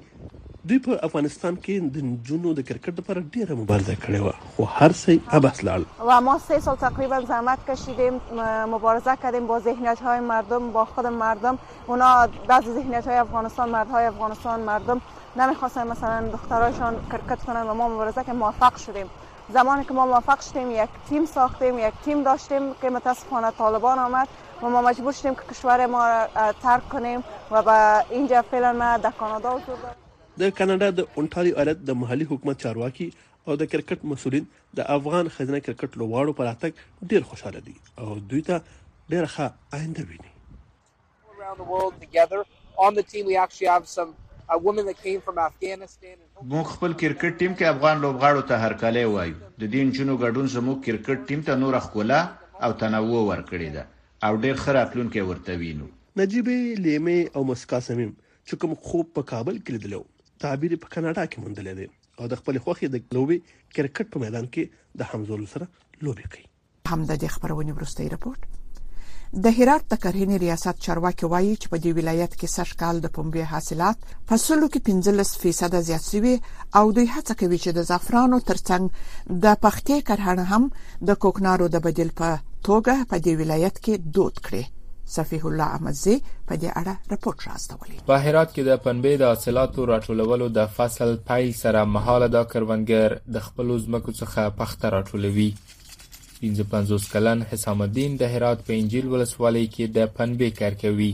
دوی 0.68 0.78
په 0.84 0.96
افغانستان 1.06 1.56
کې 1.66 1.92
د 1.92 2.10
جنو 2.30 2.50
د 2.56 2.64
کرکټ 2.70 2.98
لپاره 3.00 3.20
ډیره 3.34 3.54
مبارزه 3.58 3.94
کړې 4.00 4.22
و 4.22 4.54
خو 4.56 4.64
هر 4.78 4.94
څه 4.94 5.36
ابس 5.38 5.60
لاړ 5.66 6.08
و 6.08 6.16
ما 6.26 6.32
سه 6.46 6.58
سال 6.64 6.80
تقریبا 6.82 7.20
زحمت 7.30 7.60
کشیدیم 7.68 8.16
مبارزه 8.72 9.14
کردیم 9.22 9.46
با 9.52 9.58
ذهنیت 9.68 10.02
های 10.08 10.24
مردم 10.32 10.66
با 10.74 10.82
خود 10.96 11.06
مردم 11.20 11.60
اونا 11.94 12.08
بعضی 12.50 12.74
ذهنیت 12.80 13.08
های 13.12 13.20
افغانستان 13.22 13.72
مردهای 13.76 14.08
افغانستان 14.10 14.66
مردم 14.70 15.00
نمیخواستن 15.42 15.86
مثلا 15.94 16.18
دخترایشان 16.34 16.98
کرکت 17.14 17.46
کنن 17.50 17.70
و 17.74 17.78
ما 17.82 17.86
مبارزه 17.94 18.24
که 18.26 18.32
موفق 18.40 18.76
شدیم 18.86 19.06
زمانی 19.58 19.84
که 19.90 19.94
ما 20.00 20.06
موفق 20.10 20.40
شدیم 20.48 20.70
یک 20.76 20.90
تیم 21.12 21.24
ساختیم 21.34 21.78
یک 21.82 21.94
تیم 22.08 22.20
داشتیم 22.26 22.66
که 22.82 22.90
متاسفانه 22.98 23.50
طالبان 23.62 23.98
آمد 24.08 24.28
و 24.62 24.68
ما 24.76 24.82
مجبور 24.88 25.12
شدیم 25.20 25.34
که 25.40 25.48
کشور 25.54 25.86
ما 25.94 26.04
ترک 26.62 26.88
کنیم 26.96 27.24
و 27.56 27.62
به 27.70 28.04
اینجا 28.20 28.42
فعلا 28.52 28.72
ما 28.82 28.90
در 29.08 29.16
کانادا 29.22 29.56
د 30.40 30.48
کاناډا 30.56 30.88
د 30.96 31.04
اونټاریو 31.20 31.54
ایالت 31.60 31.78
د 31.86 31.94
محلي 32.00 32.26
حکومت 32.32 32.56
چارواکي 32.64 33.04
او 33.46 33.54
د 33.60 33.66
کرکټ 33.70 34.02
مسولین 34.10 34.44
د 34.80 34.84
افغان 34.96 35.28
خزانه 35.36 35.60
کرکټ 35.68 35.96
لوواړو 36.02 36.34
پر 36.40 36.50
اتک 36.50 36.82
ډیر 37.12 37.24
خوشاله 37.30 37.62
دي 37.68 37.72
او 38.02 38.04
دوی 38.32 38.42
ته 38.48 38.58
ډیر 39.14 39.24
ښه 39.32 39.78
آینده 39.78 40.04
ویني 40.10 40.30
موږ 41.62 43.34
خپل 43.46 44.86
کرکټ 47.04 47.32
ټیم 47.40 47.56
کې 47.60 47.70
افغان 47.70 48.04
لوبغاړو 48.04 48.46
ته 48.52 48.62
هرکلی 48.66 49.04
وایو 49.14 49.40
د 49.62 49.64
دې 49.64 49.80
جنو 49.98 50.16
ګډون 50.24 50.52
زموږ 50.56 50.78
کرکټ 50.86 51.26
ټیم 51.32 51.42
ته 51.48 51.56
نور 51.64 51.78
خپل 51.88 52.12
او 52.18 52.68
تنوع 52.84 53.20
ورکړي 53.30 53.72
ده 53.78 53.84
او 54.28 54.30
ډیر 54.46 54.62
خراتلون 54.66 55.10
کې 55.16 55.32
ورته 55.32 55.58
وینو 55.64 55.90
نجيب 56.22 56.52
لیمه 56.84 57.18
او 57.38 57.42
مسکا 57.52 57.82
سمیم 57.88 58.14
چې 58.20 58.60
کوم 58.62 58.72
خوب 58.88 59.10
په 59.18 59.24
کابل 59.34 59.58
کې 59.64 59.76
لیدلو 59.78 60.02
تعبیر 60.42 60.72
په 60.82 60.88
کاناډا 60.96 61.24
کې 61.30 61.38
موندل 61.42 61.68
دي 61.80 61.86
او 62.20 62.24
د 62.34 62.42
خپل 62.42 62.54
خوخي 62.66 62.86
د 62.92 62.96
لوبي 63.18 63.38
کرکټ 63.74 64.06
په 64.12 64.18
میدان 64.26 64.46
کې 64.52 64.64
د 65.02 65.10
حمزه 65.10 65.36
سره 65.56 65.66
لوبي 66.06 66.26
کوي 66.32 66.46
همدا 66.94 67.14
د 67.24 67.34
خبرونه 67.34 67.72
ورسته 67.78 68.02
راپورټ 68.14 68.42
د 69.44 69.46
هرات 69.56 69.82
د 69.88 69.94
کرهنې 70.02 70.36
ریاست 70.44 70.76
چارواکي 70.84 71.26
وایي 71.32 71.50
چې 71.60 71.66
په 71.72 71.76
دې 71.84 71.92
ولایت 71.98 72.32
کې 72.38 72.52
سږ 72.56 72.68
کال 72.82 72.96
د 73.02 73.06
پنبه 73.18 73.42
حاصلات 73.52 73.98
په 74.30 74.34
سلو 74.46 74.66
کې 74.72 74.80
15 75.18 75.42
فیصد 75.42 75.72
زیات 75.90 76.04
شوی 76.12 76.32
او 76.78 76.84
دوی 76.94 77.12
هڅه 77.14 77.32
کوي 77.42 77.58
چې 77.64 77.70
د 77.80 77.86
زعفرانو 77.90 78.36
ترڅنګ 78.48 78.84
د 79.44 79.60
پختې 79.66 79.94
کرهنه 80.12 80.44
هم 80.52 80.64
د 81.12 81.20
کوکنارو 81.26 81.66
د 81.76 81.86
بدیل 81.90 82.10
په 82.24 82.28
توګه 82.66 82.94
په 83.12 83.16
دې 83.24 83.32
ولایت 83.44 83.76
کې 83.84 83.94
دود 84.18 84.34
کړي 84.48 84.62
صفیح 85.16 85.44
الله 85.50 85.64
احمدزی 85.76 86.14
په 86.48 86.54
دې 86.62 86.70
اړه 86.80 86.94
راپورټ 87.12 87.38
راستولی 87.50 87.96
په 88.10 88.16
هرات 88.24 88.48
کې 88.54 88.62
د 88.68 88.72
پنبې 88.86 89.12
د 89.20 89.24
حاصلاتو 89.32 89.86
راټولولو 89.92 90.48
د 90.58 90.66
فصل 90.78 91.14
پایل 91.30 91.52
سره 91.62 91.84
مهاله 91.94 92.28
دا 92.36 92.42
کروندګر 92.52 93.16
د 93.34 93.46
خپل 93.46 93.66
ځمکو 93.86 94.12
څخه 94.20 94.42
پخته 94.58 94.90
راټولوي 94.96 95.48
55 96.42 97.08
کلن 97.14 97.46
حسام 97.52 97.80
الدین 97.86 98.16
د 98.22 98.32
هرات 98.34 98.66
په 98.66 98.72
انجیل 98.82 99.06
ولسوالۍ 99.14 99.64
کې 99.74 99.94
د 99.96 100.14
پنبې 100.18 100.50
کار 100.60 100.76
کوي 100.82 101.10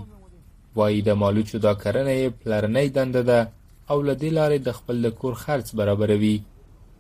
وایي 0.81 1.03
د 1.09 1.21
مالوچو 1.23 1.59
دا 1.69 1.75
کرنې 1.85 2.35
پلرنۍ 2.43 2.89
دنده 2.99 3.23
ده 3.31 3.41
او 3.91 4.03
لدې 4.03 4.31
لارې 4.39 4.59
د 4.67 4.79
خپل 4.81 5.11
کور 5.21 5.35
خرڅ 5.45 5.75
برابروي 5.81 6.35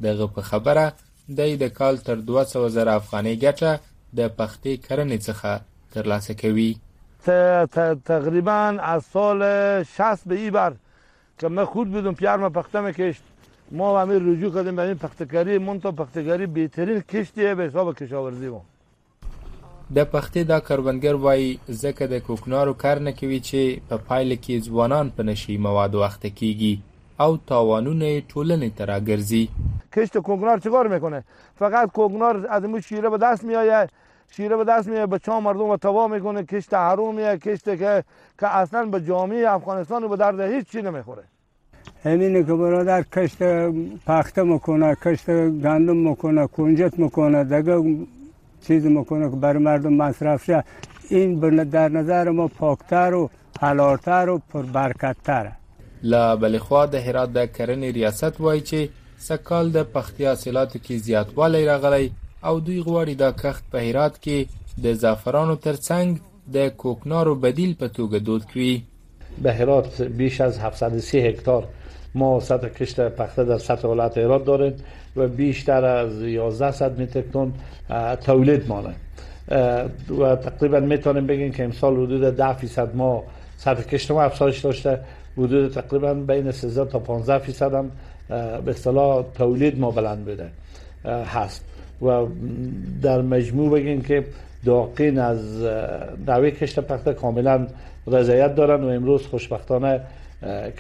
دغه 0.06 0.26
په 0.36 0.42
خبره 0.52 0.86
د 0.94 1.40
دې 1.60 1.70
کال 1.80 2.02
تر 2.06 2.16
200 2.32 2.66
زره 2.78 2.96
افغانۍ 3.02 3.36
ګټه 3.44 3.70
د 4.18 4.34
پختې 4.38 4.72
کرنې 4.86 5.18
څخه 5.28 5.52
ترلاسه 5.94 6.34
کوي 6.34 6.76
تقریبا 8.08 8.58
از 8.92 9.04
سال 9.12 9.42
60 9.82 10.28
به 10.28 10.34
این 10.34 10.50
بر 10.50 10.72
که 11.38 11.48
من 11.48 11.64
خود 11.64 11.90
بودم 11.92 12.14
پیار 12.14 12.36
ما 12.38 12.50
پخته 12.50 12.80
میکشت 12.80 13.22
ما 13.72 14.00
همین 14.00 14.32
رجوع 14.32 14.54
کردیم 14.54 14.76
به 14.76 14.82
این 14.82 14.94
پختکاری 14.94 15.58
مون 15.58 15.80
تا 15.80 15.92
پختکاری 15.92 16.46
بهترین 16.46 17.00
کشتیه 17.00 17.54
به 17.54 17.62
حساب 17.64 17.96
کشاورزی 17.98 18.48
ما 18.48 18.62
د 19.96 20.04
پختې 20.04 20.36
دا 20.38 20.58
کروندګر 20.60 21.14
وایي 21.24 21.58
ځکه 21.70 22.02
د 22.04 22.18
کوکنارو 22.18 22.72
کار 22.74 22.98
نه 22.98 23.12
کوي 23.12 23.40
چې 23.40 23.88
په 23.90 23.96
پایله 23.96 24.36
کې 24.42 24.64
ځوانان 24.66 25.10
په 25.16 25.22
نشي 25.22 25.58
مواد 25.58 25.94
وخت 25.94 26.26
کیږي 26.26 26.76
او 27.20 27.36
تاوانونه 27.36 28.20
ټولنې 28.20 28.70
ته 28.78 28.84
راګرځي 28.86 29.48
کشت 29.94 30.18
کوکنار 30.18 30.58
چیکار 30.58 30.86
میکنه 30.88 31.24
فقط 31.58 31.90
کوکنار 31.92 32.46
از 32.50 32.64
مو 32.64 32.80
شیره 32.80 33.10
به 33.10 33.18
دست 33.18 33.44
میآید 33.44 33.90
شیره 34.36 34.56
به 34.56 34.64
دست 34.64 34.88
میه 34.88 35.06
بچه 35.06 35.32
ها 35.32 35.40
مردم 35.40 35.70
رو 35.70 35.76
تباه 35.76 36.10
میکنه 36.12 36.42
کشت 36.44 36.74
حرومیه 36.74 37.38
کشت 37.38 37.64
که 37.64 38.04
که 38.40 38.56
اصلا 38.56 38.84
به 38.84 39.00
جامعه 39.00 39.50
افغانستان 39.50 40.02
رو 40.02 40.08
به 40.08 40.16
درد 40.16 40.40
هیچ 40.40 40.66
چی 40.70 40.82
نمیخوره 40.82 41.22
همینه 42.04 42.42
که 42.44 42.52
برادر 42.54 43.02
کشت 43.02 43.38
پخته 44.06 44.42
مکنه، 44.42 44.96
کشت 45.04 45.26
گندم 45.36 46.08
مکنه، 46.08 46.46
کنجت 46.46 46.92
میکنه 46.96 47.44
دگه 47.44 47.96
چیز 48.66 48.86
مکنه 48.86 49.30
که 49.30 49.36
بر 49.36 49.58
مردم 49.58 49.92
مصرف 49.92 50.44
شه 50.44 50.64
این 51.08 51.34
در 51.64 51.88
نظر 51.88 52.30
ما 52.30 52.48
پاکتر 52.48 53.14
و 53.14 53.30
حلالتر 53.60 54.28
و 54.28 54.38
پربرکتتره. 54.52 55.52
لا 56.02 56.36
بلې 56.36 56.56
خوا 56.58 56.86
د 56.86 56.94
هرات 56.94 57.30
د 57.32 57.52
کرنې 57.52 57.94
ریاست 57.94 58.40
وای 58.40 58.60
چې 58.60 58.88
سکال 59.18 59.70
د 59.72 59.82
پختیا 59.82 60.28
حاصلاتو 60.28 60.78
کې 60.78 60.92
زیاتوالی 60.92 61.66
راغلی 61.66 62.12
او 62.48 62.60
دوی 62.60 62.80
غواړي 62.82 63.14
دا 63.14 63.32
کښت 63.32 63.64
په 63.72 63.78
هرات 63.88 64.14
کې 64.24 64.38
د 64.84 64.94
زعفرانو 65.02 65.54
ترڅنګ 65.66 66.08
د 66.54 66.58
کوکنارو 66.82 67.34
بدیل 67.44 67.72
په 67.82 67.88
توګه 67.88 68.18
دود 68.26 68.42
کړي 68.50 68.82
به 69.42 69.50
هرات 69.52 70.02
بیش 70.02 70.40
از 70.40 70.58
730 70.60 71.14
هکتار 71.14 71.62
ما 72.14 72.40
سطح 72.40 72.68
کشت 72.78 73.00
پخته 73.00 73.44
در 73.44 73.58
سطح 73.58 73.88
ولایت 73.88 74.18
هرات 74.18 74.44
داره 74.44 74.74
و 75.16 75.28
بیشتر 75.28 75.84
از 75.84 76.22
1100 76.22 77.00
متر 77.00 77.22
تن 77.32 77.52
تولید 78.16 78.68
مانه 78.68 78.94
و 80.18 80.36
تقریبا 80.46 80.80
میتونیم 80.80 81.26
بگیم 81.26 81.50
که 81.52 81.64
امسال 81.64 81.96
حدود 82.02 82.36
10 82.36 82.52
فیصد 82.52 82.96
ما 82.96 83.22
سطح 83.56 83.82
کشت 83.82 84.10
ما 84.10 84.22
افزایش 84.22 84.60
داشته 84.60 84.98
حدود 85.38 85.72
تقریبا 85.72 86.14
بین 86.14 86.50
13 86.52 86.90
تا 86.90 86.98
15 86.98 87.38
فیصد 87.38 87.74
هم 87.74 87.90
به 88.64 88.70
اصطلاح 88.70 89.24
تولید 89.34 89.80
ما 89.80 89.90
بلند 89.90 90.24
بده 90.24 90.48
هست 91.24 91.64
و 92.02 92.26
در 93.02 93.20
مجموع 93.22 93.70
بگیم 93.72 94.02
که 94.02 94.26
داقین 94.64 95.18
از 95.18 95.60
نوع 96.28 96.50
کشت 96.50 96.80
پخته 96.80 97.12
کاملا 97.14 97.66
رضایت 98.06 98.54
دارن 98.54 98.84
و 98.84 98.88
امروز 98.88 99.26
خوشبختانه 99.26 100.00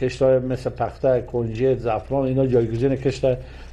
کشت 0.00 0.22
های 0.22 0.38
مثل 0.38 0.70
پخته 0.70 1.24
کنجی 1.32 1.74
زفران، 1.74 2.26
اینا 2.26 2.46
جایگزین 2.46 2.96
کشت 2.96 3.24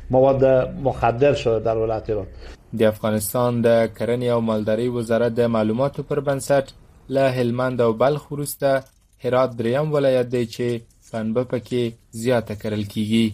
مواد 0.10 0.46
مخدر 0.84 1.34
شده 1.34 1.60
در 1.60 1.78
ولایت 1.78 2.10
ایران 2.10 2.26
دی 2.74 2.86
افغانستان 2.86 3.62
د 3.62 3.94
کرنی 4.00 4.30
او 4.30 4.42
مالداری 4.42 4.88
وزارت 4.88 5.36
د 5.36 5.40
معلوماتو 5.42 6.04
پر 6.04 6.20
بنسټ 6.40 6.64
له 7.10 7.30
هلمند 7.32 7.82
او 7.82 7.94
بلخ 7.94 8.32
وروسته 8.32 8.82
هرات 9.20 9.58
دریم 9.58 9.94
ولایت 9.94 10.30
دی 10.30 10.48
چې 10.48 10.82
پنبه 11.12 11.44
پکې 11.44 11.92
زیاته 12.12 12.56
کرل 12.56 12.84
کیږي 12.84 13.32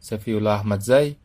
صفی 0.00 0.34
الله 0.34 0.50
احمدزی 0.50 1.16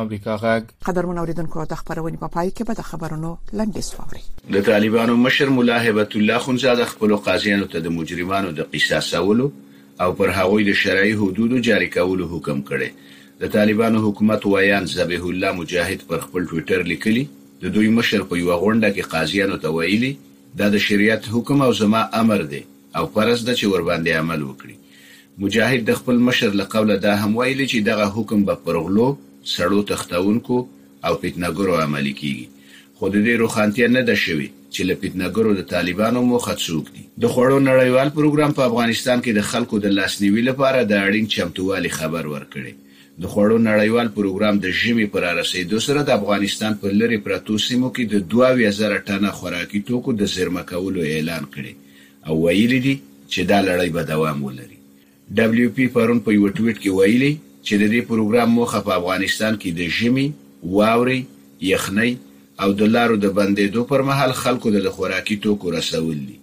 امریکا 0.00 0.34
غږ 0.42 0.62
قدرمن 0.86 1.18
اوریدونکو 1.22 1.64
د 1.70 1.78
خبرونې 1.78 2.18
په 2.20 2.28
پای 2.34 2.50
کې 2.50 2.68
به 2.68 2.76
د 2.76 2.86
خبرونو 2.90 3.30
لنډیز 3.60 3.88
واوري 3.96 4.22
د 4.54 4.64
طالبانو 4.68 5.14
مشر 5.24 5.50
مولا 5.56 5.78
هیبت 5.86 6.14
الله 6.20 6.38
خنزاده 6.44 6.84
خپل 6.92 7.12
قاضیانو 7.26 7.66
ته 7.74 7.84
د 7.86 7.92
مجرمانو 7.96 8.52
د 8.60 8.70
قصاصولو 8.76 9.48
او 10.04 10.06
پر 10.20 10.30
هغوی 10.38 10.64
د 10.68 10.78
شرعي 10.82 11.10
حدودو 11.24 11.60
جاری 11.66 11.88
کولو 11.96 12.28
حکم 12.30 12.62
کړي 12.70 13.18
د 13.42 13.52
طالبانو 13.56 14.00
حکومت 14.06 14.46
ویان 14.52 14.88
ذبیح 14.94 15.26
الله 15.32 15.54
مجاهد 15.60 16.06
پر 16.12 16.22
خپل 16.26 16.46
ټوئیټر 16.52 16.88
لیکلی 16.92 17.24
د 17.64 17.74
دوی 17.76 17.90
مشر 18.00 18.24
په 18.32 18.38
یو 18.44 18.56
غونډه 18.62 18.92
کې 18.94 19.10
قاضیانو 19.16 19.58
ته 19.66 19.72
ویلي 19.80 20.10
دا 20.62 20.70
د 20.76 20.82
شریعت 20.86 21.28
حکم 21.36 21.66
او 21.66 21.68
زما 21.82 22.00
امر 22.22 22.46
دی 22.54 22.62
او 23.00 23.02
پرز 23.18 23.44
د 23.50 23.58
چې 23.60 23.68
ور 23.74 23.84
باندې 23.90 24.24
عمل 24.24 24.46
وکړي 24.46 24.80
مجاهد 25.44 25.84
د 25.92 26.00
خپل 26.00 26.24
مشر 26.30 26.58
لقوله 26.62 26.98
دا 27.06 27.16
هم 27.24 27.30
ویلي 27.42 27.68
چې 27.72 27.86
دغه 27.90 28.08
حکم 28.20 28.48
به 28.50 28.62
پرغلو 28.70 29.06
سړو 29.54 29.80
تختونکو 29.90 30.58
او 31.06 31.14
پیتنګرو 31.22 31.76
عملي 31.84 32.12
کیږي 32.20 32.46
خو 32.98 33.04
د 33.14 33.16
دې 33.26 33.34
روخانتیا 33.42 33.86
نه 33.96 34.02
ده 34.08 34.14
شوې 34.24 34.46
چې 34.74 34.80
له 34.88 34.94
پیتنګرو 35.00 35.54
د 35.56 35.62
طالبانو 35.74 36.22
موخه 36.30 36.54
څوک 36.64 36.86
دي 36.94 37.02
د 37.22 37.24
خوړو 37.32 37.58
نړیوال 37.70 38.08
پروګرام 38.18 38.52
په 38.58 38.62
افغانستان 38.70 39.18
کې 39.24 39.32
د 39.32 39.40
خلکو 39.50 39.78
د 39.84 39.94
لاسنیوي 39.98 40.42
لپاره 40.50 40.80
د 40.82 40.92
اړین 41.06 41.26
چمتووالي 41.34 41.88
خبر 41.98 42.24
ورکړي 42.34 42.72
د 43.22 43.24
خوړو 43.32 43.58
نړیوال 43.70 44.08
پروګرام 44.18 44.58
د 44.64 44.66
ژمي 44.82 45.06
پر 45.16 45.24
رسیدو 45.40 45.78
سره 45.86 46.02
د 46.02 46.10
افغانستان 46.20 46.78
په 46.84 46.92
لری 47.02 47.16
پرتو 47.26 47.56
سیمو 47.68 47.88
کې 47.96 48.04
د 48.12 48.44
2000 48.64 49.00
ټنه 49.10 49.32
خوراکي 49.40 49.80
توکو 49.90 50.12
د 50.22 50.30
زیرمه 50.36 50.62
کولو 50.70 51.08
اعلان 51.10 51.48
کړي 51.54 51.74
او 52.28 52.38
ویلي 52.46 52.78
دي 52.88 52.94
چې 53.02 53.40
دا 53.52 53.58
لړۍ 53.68 53.90
به 53.96 54.02
دوام 54.12 54.42
ولري 54.46 54.78
دبليو 55.40 55.70
پی 55.80 55.84
پرون 55.98 56.18
په 56.26 56.30
یو 56.38 56.48
ټویټ 56.56 56.76
کې 56.82 56.90
ویلي 56.98 57.32
چې 57.66 57.74
د 57.82 57.84
دې 57.92 57.98
پروګرام 58.10 58.48
موخه 58.58 58.78
په 58.86 58.92
افغانستان 59.00 59.54
کې 59.62 59.70
د 59.78 59.80
ژمي 59.96 60.28
واوري 60.76 61.18
یخنۍ 61.70 62.12
او 62.62 62.68
د 62.78 62.82
لارو 62.94 63.16
د 63.24 63.26
بندیدو 63.38 63.82
پر 63.90 64.00
مهال 64.08 64.32
خلکو 64.42 64.68
د 64.76 64.88
خوراکي 64.96 65.36
توکو 65.44 65.70
رسول 65.78 66.18
دي 66.30 66.36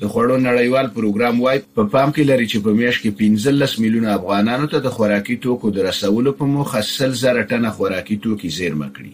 د 0.00 0.02
خوړو 0.14 0.36
نړیوال 0.48 0.86
پروګرام 0.96 1.36
وايي 1.44 1.60
په 1.64 1.72
پا 1.74 1.84
پام 1.94 2.08
کې 2.16 2.22
لري 2.30 2.46
چې 2.52 2.58
په 2.64 2.70
میاشت 2.80 3.00
کې 3.04 3.16
15 3.20 3.82
میلیونه 3.84 4.08
افغانانو 4.18 4.66
ته 4.72 4.78
د 4.86 4.94
خوراکي 4.96 5.36
توکو 5.46 5.70
د 5.76 5.86
رسولو 5.88 6.30
په 6.40 6.44
موخه 6.56 6.80
3000 6.88 7.40
ټنه 7.52 7.70
خوراکي 7.78 8.16
توکي 8.26 8.50
زیرمه 8.58 8.88
کړي 8.96 9.12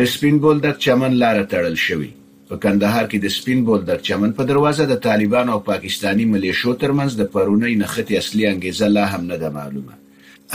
د 0.00 0.08
سپین 0.14 0.38
بولدک 0.46 0.80
چمن 0.86 1.12
لار 1.24 1.36
تړل 1.52 1.76
شوی 1.86 2.10
په 2.48 2.56
کندهار 2.66 3.04
کې 3.12 3.18
د 3.26 3.34
سپین 3.36 3.60
بولدک 3.68 4.00
چمن 4.10 4.32
په 4.40 4.48
دروازه 4.52 4.88
د 4.94 5.02
طالبانو 5.08 5.52
او 5.54 5.60
پاکستانی 5.70 6.26
ملیشو 6.32 6.74
ترمنځ 6.84 7.20
د 7.20 7.30
پرونی 7.36 7.74
نخټي 7.84 8.14
اصلي 8.24 8.44
انګیزه 8.54 8.86
لا 8.98 9.04
هم 9.14 9.22
نه 9.32 9.36
ده 9.44 9.54
معلومه 9.60 10.04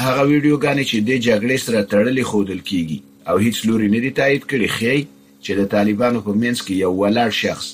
هغه 0.03 0.23
ویډیوګانې 0.31 0.83
چې 0.89 0.97
د 1.07 1.09
جګړې 1.27 1.57
سره 1.65 1.79
تړلې 1.91 2.23
خودل 2.31 2.59
کیږي 2.69 2.97
او 3.29 3.35
هیڅ 3.45 3.57
لوري 3.67 3.87
نه 3.95 3.99
دی 4.03 4.11
تایید 4.19 4.43
کړي 4.51 4.67
خې 4.77 4.95
چې 5.43 5.51
د 5.59 5.61
طالبانو 5.73 6.19
په 6.27 6.31
منځ 6.41 6.57
کې 6.65 6.73
یو 6.83 6.91
ولاړ 7.01 7.31
شخص 7.43 7.67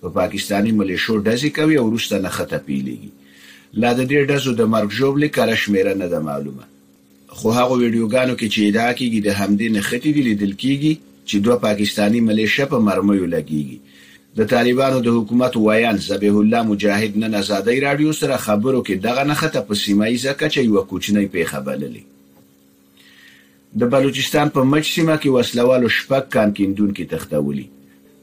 په 0.00 0.08
پا 0.08 0.14
پاکستانی 0.20 0.72
ملیشو 0.80 1.14
دزي 1.28 1.50
کوي 1.58 1.76
او 1.80 1.86
روسته 1.94 2.16
نه 2.24 2.30
خطه 2.36 2.58
پیلېږي 2.66 3.10
لا 3.80 3.90
د 3.98 4.00
دې 4.10 4.20
دزو 4.30 4.52
د 4.56 4.62
مرګ 4.74 4.90
جوړلې 5.00 5.28
کله 5.36 5.54
شمیره 5.62 5.94
نه 6.00 6.06
ده 6.12 6.20
معلومه 6.28 6.64
خو 7.36 7.46
هغه 7.60 7.74
ویډیوګانو 7.82 8.34
کې 8.40 8.46
چې 8.54 8.60
ادعا 8.68 8.90
کیږي 9.00 9.20
د 9.22 9.28
همدې 9.40 9.68
نه 9.76 9.80
خطې 9.88 10.10
دی 10.16 10.22
لیدل 10.28 10.52
کیږي 10.62 10.92
چې 11.28 11.36
دوه 11.44 11.56
پاکستانی 11.66 12.20
ملیشه 12.28 12.64
په 12.72 12.78
پا 12.82 12.84
مرمۍ 12.88 13.20
لګیږي 13.34 13.78
د 14.36 14.40
طالبانو 14.54 14.98
د 15.02 15.08
حکومت 15.16 15.52
ویان 15.56 15.96
ذبیح 16.08 16.34
الله 16.40 16.62
مجاهد 16.72 17.12
نن 17.22 17.34
ازادي 17.40 17.76
رادیو 17.86 18.12
سره 18.18 18.36
خبرو 18.44 18.78
کې 18.86 19.00
دغه 19.06 19.22
نخته 19.30 19.60
په 19.68 19.74
سیمایي 19.80 20.16
ځکه 20.22 20.44
چې 20.52 20.58
یو 20.68 20.84
کوچنی 20.92 21.26
پیښه 21.34 21.58
بللې 21.66 22.00
د 23.80 23.90
بلوچستان 23.94 24.48
په 24.54 24.64
مچ 24.70 24.86
سیمه 24.94 25.16
کې 25.22 25.34
وسلوالو 25.34 25.90
شپږ 25.98 26.22
کانکیندون 26.36 26.94
کې 26.96 27.08
تختولي 27.12 27.66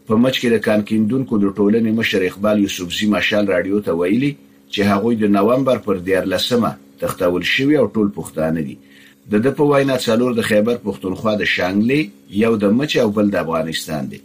په 0.08 0.20
مچ 0.24 0.36
کې 0.40 0.50
د 0.56 0.64
کانکیندونکو 0.70 1.38
د 1.46 1.54
ټولنې 1.60 1.96
مشر 2.00 2.26
اقبال 2.32 2.64
یوسفزی 2.66 3.10
مشال 3.14 3.52
رادیو 3.56 3.80
ته 3.90 3.96
ویلي 4.02 4.32
چې 4.72 4.82
هغوی 4.94 5.16
د 5.20 5.34
نومبر 5.38 5.84
پر 5.90 6.00
14مه 6.10 6.72
تختول 7.06 7.46
شوی 7.54 7.78
او 7.84 7.86
ټول 7.92 8.10
پښتانه 8.18 8.66
دي 8.72 8.76
د 9.36 9.46
د 9.48 9.54
په 9.62 9.70
وینا 9.74 9.98
څلور 10.08 10.40
د 10.40 10.50
خیبر 10.50 10.82
پښتونخوا 10.88 11.36
د 11.44 11.52
شانګلې 11.54 12.42
یو 12.44 12.52
د 12.66 12.76
مچ 12.82 12.98
او 13.06 13.10
بل 13.22 13.32
د 13.38 13.42
افغانستان 13.46 14.10
دي 14.14 14.22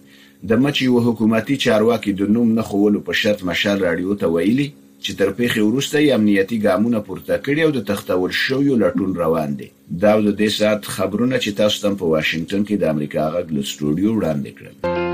د 0.48 0.52
مچ 0.62 0.76
یو 0.88 0.96
حکومتي 1.07 1.57
چارواکي 1.64 2.12
د 2.14 2.22
نوم 2.35 2.48
نه 2.59 2.62
خولو 2.68 3.00
په 3.07 3.12
شرط 3.20 3.40
مشال 3.50 3.78
راډیو 3.87 4.16
ته 4.22 4.26
ویلي 4.35 4.66
چې 5.04 5.11
تر 5.20 5.30
پیښې 5.38 5.61
وروسته 5.68 5.96
یې 6.02 6.12
امنیتي 6.18 6.59
ګامونه 6.66 7.00
پورته 7.07 7.38
کړي 7.46 7.62
او 7.66 7.70
د 7.76 7.87
تختول 7.92 8.37
شویو 8.42 8.76
لټون 8.83 9.11
روان 9.22 9.50
دي 9.61 9.68
دا 10.02 10.12
د 10.26 10.30
دې 10.40 10.48
ساعت 10.59 10.90
خبرونه 10.96 11.37
چې 11.44 11.57
تاسو 11.62 11.80
تم 11.87 11.96
په 12.02 12.12
واشنگټن 12.14 12.62
کې 12.68 12.76
د 12.83 12.85
امریکا 12.94 13.22
غږ 13.37 13.48
له 13.57 13.62
سټوډیو 13.70 14.11
وړاندې 14.14 14.50
کړل 14.59 15.04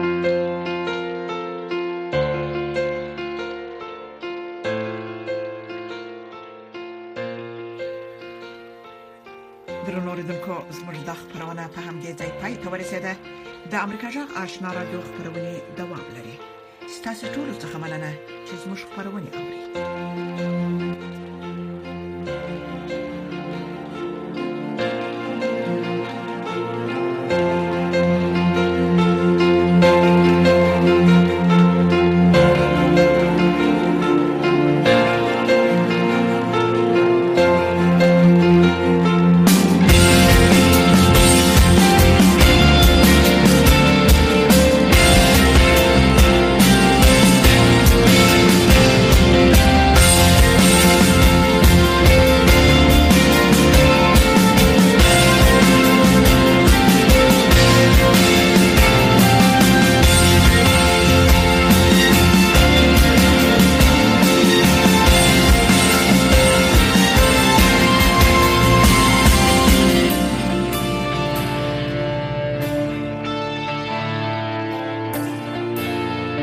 آشنا 14.51 14.73
را 14.73 14.85
د 14.93 14.95
خبرونه 15.07 15.45
دوام 15.79 16.05
لري 16.17 16.35
ستاسو 16.97 17.25
ټول 17.35 17.49
څه 17.61 17.67
خملنه 17.73 18.11
چې 18.47 18.53
زموږ 18.63 18.81
خبرونه 18.93 19.29
اوري 19.39 20.50